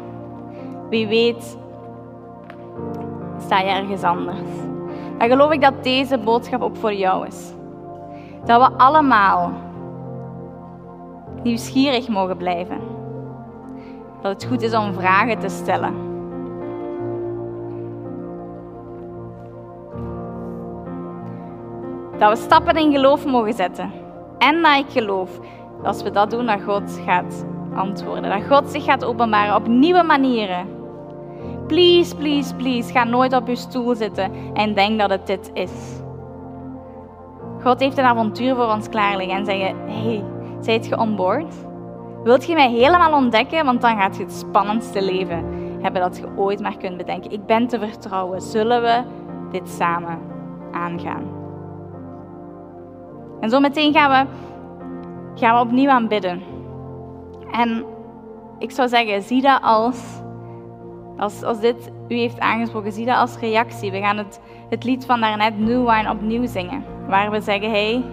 Wie 0.89 1.07
weet, 1.07 1.57
sta 3.39 3.59
je 3.59 3.69
ergens 3.69 4.03
anders. 4.03 4.49
Dan 5.17 5.29
geloof 5.29 5.51
ik 5.51 5.61
dat 5.61 5.83
deze 5.83 6.17
boodschap 6.17 6.61
ook 6.61 6.75
voor 6.75 6.93
jou 6.93 7.27
is. 7.27 7.53
Dat 8.45 8.61
we 8.61 8.77
allemaal 8.77 9.51
nieuwsgierig 11.43 12.07
mogen 12.07 12.37
blijven. 12.37 12.79
Dat 14.21 14.31
het 14.31 14.45
goed 14.45 14.61
is 14.61 14.73
om 14.73 14.93
vragen 14.93 15.39
te 15.39 15.49
stellen. 15.49 16.16
Dat 22.17 22.29
we 22.29 22.35
stappen 22.35 22.75
in 22.75 22.91
geloof 22.91 23.25
mogen 23.25 23.53
zetten. 23.53 23.91
En 24.37 24.61
dat 24.61 24.77
ik 24.77 24.89
geloof 24.89 25.39
dat 25.77 25.85
als 25.85 26.03
we 26.03 26.11
dat 26.11 26.31
doen, 26.31 26.45
dat 26.45 26.61
God 26.61 27.01
gaat 27.05 27.45
antwoorden. 27.75 28.29
Dat 28.29 28.57
God 28.57 28.69
zich 28.69 28.83
gaat 28.83 29.05
openbaren 29.05 29.55
op 29.55 29.67
nieuwe 29.67 30.03
manieren. 30.03 30.67
Please, 31.67 32.15
please, 32.15 32.55
please, 32.55 32.91
ga 32.91 33.03
nooit 33.03 33.33
op 33.33 33.47
je 33.47 33.55
stoel 33.55 33.95
zitten 33.95 34.31
en 34.53 34.73
denk 34.73 34.99
dat 34.99 35.09
het 35.09 35.27
dit 35.27 35.49
is. 35.53 35.71
God 37.63 37.79
heeft 37.79 37.97
een 37.97 38.05
avontuur 38.05 38.55
voor 38.55 38.71
ons 38.71 38.89
klaarliggen 38.89 39.35
en 39.35 39.45
zeggen, 39.45 39.75
hey, 39.85 40.23
zijt 40.59 40.87
je 40.87 40.97
onboard? 40.99 41.53
Wilt 42.23 42.45
je 42.45 42.53
mij 42.53 42.69
helemaal 42.69 43.13
ontdekken? 43.13 43.65
Want 43.65 43.81
dan 43.81 43.97
gaat 43.97 44.17
je 44.17 44.23
het 44.23 44.33
spannendste 44.33 45.01
leven 45.01 45.45
hebben 45.81 46.01
dat 46.01 46.17
je 46.17 46.27
ooit 46.35 46.59
maar 46.59 46.77
kunt 46.77 46.97
bedenken. 46.97 47.31
Ik 47.31 47.45
ben 47.45 47.67
te 47.67 47.79
vertrouwen. 47.79 48.41
Zullen 48.41 48.81
we 48.81 49.01
dit 49.51 49.69
samen 49.69 50.19
aangaan? 50.71 51.36
En 53.39 53.49
zo 53.49 53.59
meteen 53.59 53.93
gaan 53.93 54.09
we, 54.09 54.31
gaan 55.39 55.55
we 55.55 55.61
opnieuw 55.61 55.89
aanbidden. 55.89 56.41
En 57.51 57.85
ik 58.59 58.71
zou 58.71 58.87
zeggen, 58.87 59.21
zie 59.21 59.41
dat 59.41 59.61
als, 59.61 60.21
als, 61.17 61.43
als 61.43 61.59
dit 61.59 61.91
u 62.07 62.15
heeft 62.15 62.39
aangesproken, 62.39 62.91
zie 62.91 63.05
dat 63.05 63.17
als 63.17 63.37
reactie. 63.39 63.91
We 63.91 63.99
gaan 63.99 64.17
het, 64.17 64.39
het 64.69 64.83
lied 64.83 65.05
van 65.05 65.19
daarnet, 65.19 65.59
New 65.59 65.89
Wine, 65.89 66.11
opnieuw 66.11 66.45
zingen. 66.45 66.83
Waar 67.07 67.31
we 67.31 67.41
zeggen, 67.41 67.69
hey, 67.69 68.03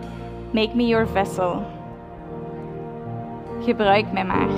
make 0.51 0.77
me 0.77 0.87
your 0.87 1.09
vessel. 1.09 1.63
gebruik 3.61 4.13
mij 4.13 4.25
maar. 4.25 4.49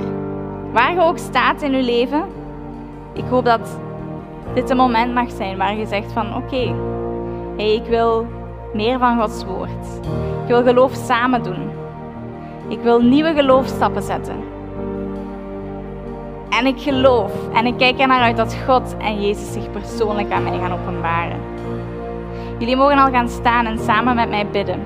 Waar 0.73 0.93
je 0.93 1.01
ook 1.01 1.19
staat 1.19 1.63
in 1.63 1.73
je 1.73 1.83
leven, 1.83 2.25
ik 3.13 3.25
hoop 3.25 3.45
dat 3.45 3.81
dit 4.55 4.71
een 4.71 4.77
moment 4.77 5.15
mag 5.15 5.31
zijn 5.31 5.57
waar 5.57 5.77
je 5.77 5.87
zegt 5.87 6.13
van 6.13 6.37
oké, 6.37 6.75
hey, 7.57 7.75
ik 7.75 7.85
wil 7.85 8.27
meer 8.77 8.99
van 8.99 9.21
Gods 9.21 9.45
woord. 9.45 9.87
Ik 10.43 10.49
wil 10.49 10.63
geloof 10.63 10.95
samen 10.95 11.43
doen. 11.43 11.71
Ik 12.69 12.81
wil 12.81 13.01
nieuwe 13.01 13.35
geloofstappen 13.35 14.03
zetten. 14.03 14.37
En 16.51 16.67
ik 16.67 16.81
geloof 16.81 17.33
en 17.53 17.67
ik 17.67 17.77
kijk 17.77 18.01
er 18.01 18.07
naar 18.07 18.21
uit 18.21 18.37
dat 18.37 18.57
God 18.67 18.97
en 18.99 19.21
Jezus 19.21 19.53
zich 19.53 19.71
persoonlijk 19.71 20.33
aan 20.33 20.43
mij 20.43 20.59
gaan 20.59 20.73
openbaren. 20.73 21.41
Jullie 22.59 22.77
mogen 22.77 22.99
al 22.99 23.11
gaan 23.11 23.29
staan 23.29 23.67
en 23.67 23.79
samen 23.79 24.15
met 24.15 24.29
mij 24.29 24.47
bidden. 24.47 24.81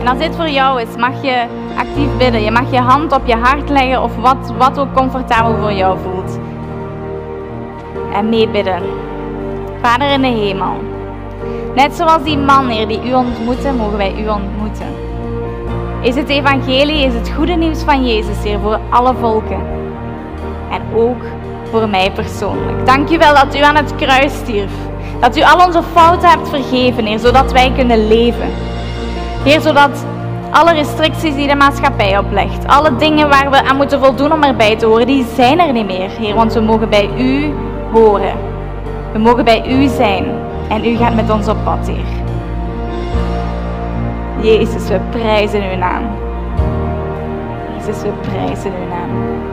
En 0.00 0.10
als 0.10 0.18
dit 0.18 0.36
voor 0.36 0.48
jou 0.48 0.80
is, 0.80 0.96
mag 0.96 1.22
je 1.22 1.46
actief 1.76 2.16
bidden. 2.16 2.42
Je 2.42 2.50
mag 2.50 2.70
je 2.70 2.80
hand 2.80 3.12
op 3.12 3.26
je 3.26 3.36
hart 3.36 3.68
leggen 3.68 4.02
of 4.02 4.16
wat, 4.16 4.52
wat 4.58 4.78
ook 4.78 4.94
comfortabel 4.94 5.56
voor 5.56 5.72
jou 5.72 5.98
voelt. 5.98 6.38
En 8.14 8.28
meebidden. 8.28 8.82
Vader 9.82 10.10
in 10.12 10.20
de 10.20 10.26
hemel. 10.26 10.74
Net 11.74 11.94
zoals 11.94 12.22
die 12.22 12.38
man, 12.38 12.68
Heer, 12.68 12.88
die 12.88 13.08
u 13.08 13.14
ontmoette, 13.14 13.72
mogen 13.72 13.96
wij 13.96 14.14
u 14.18 14.28
ontmoeten. 14.28 14.86
Is 16.00 16.14
het 16.14 16.28
evangelie, 16.28 17.04
is 17.04 17.14
het 17.14 17.30
goede 17.36 17.52
nieuws 17.52 17.82
van 17.82 18.06
Jezus, 18.06 18.42
Heer, 18.42 18.58
voor 18.60 18.80
alle 18.90 19.14
volken. 19.20 19.60
En 20.70 20.82
ook 20.94 21.22
voor 21.70 21.88
mij 21.88 22.12
persoonlijk. 22.12 22.86
Dank 22.86 23.10
u 23.10 23.18
wel 23.18 23.34
dat 23.34 23.56
u 23.56 23.58
aan 23.58 23.76
het 23.76 23.94
kruis 23.94 24.34
stierf. 24.34 24.72
Dat 25.20 25.36
u 25.36 25.42
al 25.42 25.66
onze 25.66 25.82
fouten 25.92 26.28
hebt 26.28 26.48
vergeven, 26.48 27.04
Heer, 27.06 27.18
zodat 27.18 27.52
wij 27.52 27.72
kunnen 27.76 28.08
leven. 28.08 28.50
Heer, 29.44 29.60
zodat 29.60 30.06
alle 30.50 30.72
restricties 30.72 31.34
die 31.34 31.48
de 31.48 31.54
maatschappij 31.54 32.18
oplegt, 32.18 32.66
alle 32.66 32.96
dingen 32.96 33.28
waar 33.28 33.50
we 33.50 33.62
aan 33.62 33.76
moeten 33.76 34.00
voldoen 34.00 34.32
om 34.32 34.42
erbij 34.42 34.76
te 34.76 34.86
horen, 34.86 35.06
die 35.06 35.26
zijn 35.34 35.60
er 35.60 35.72
niet 35.72 35.86
meer, 35.86 36.10
Heer, 36.10 36.34
want 36.34 36.52
we 36.52 36.60
mogen 36.60 36.88
bij 36.88 37.10
u 37.18 37.52
We 37.94 39.18
mogen 39.18 39.44
bij 39.44 39.68
u 39.68 39.86
zijn 39.86 40.24
en 40.68 40.84
u 40.84 40.96
gaat 40.96 41.14
met 41.14 41.30
ons 41.30 41.48
op 41.48 41.56
pad, 41.64 41.86
Heer. 41.86 42.22
Jezus, 44.40 44.88
we 44.88 45.00
prijzen 45.10 45.70
uw 45.70 45.76
naam. 45.76 46.02
Jezus, 47.76 48.02
we 48.02 48.10
prijzen 48.20 48.72
uw 48.82 48.88
naam. 48.88 49.43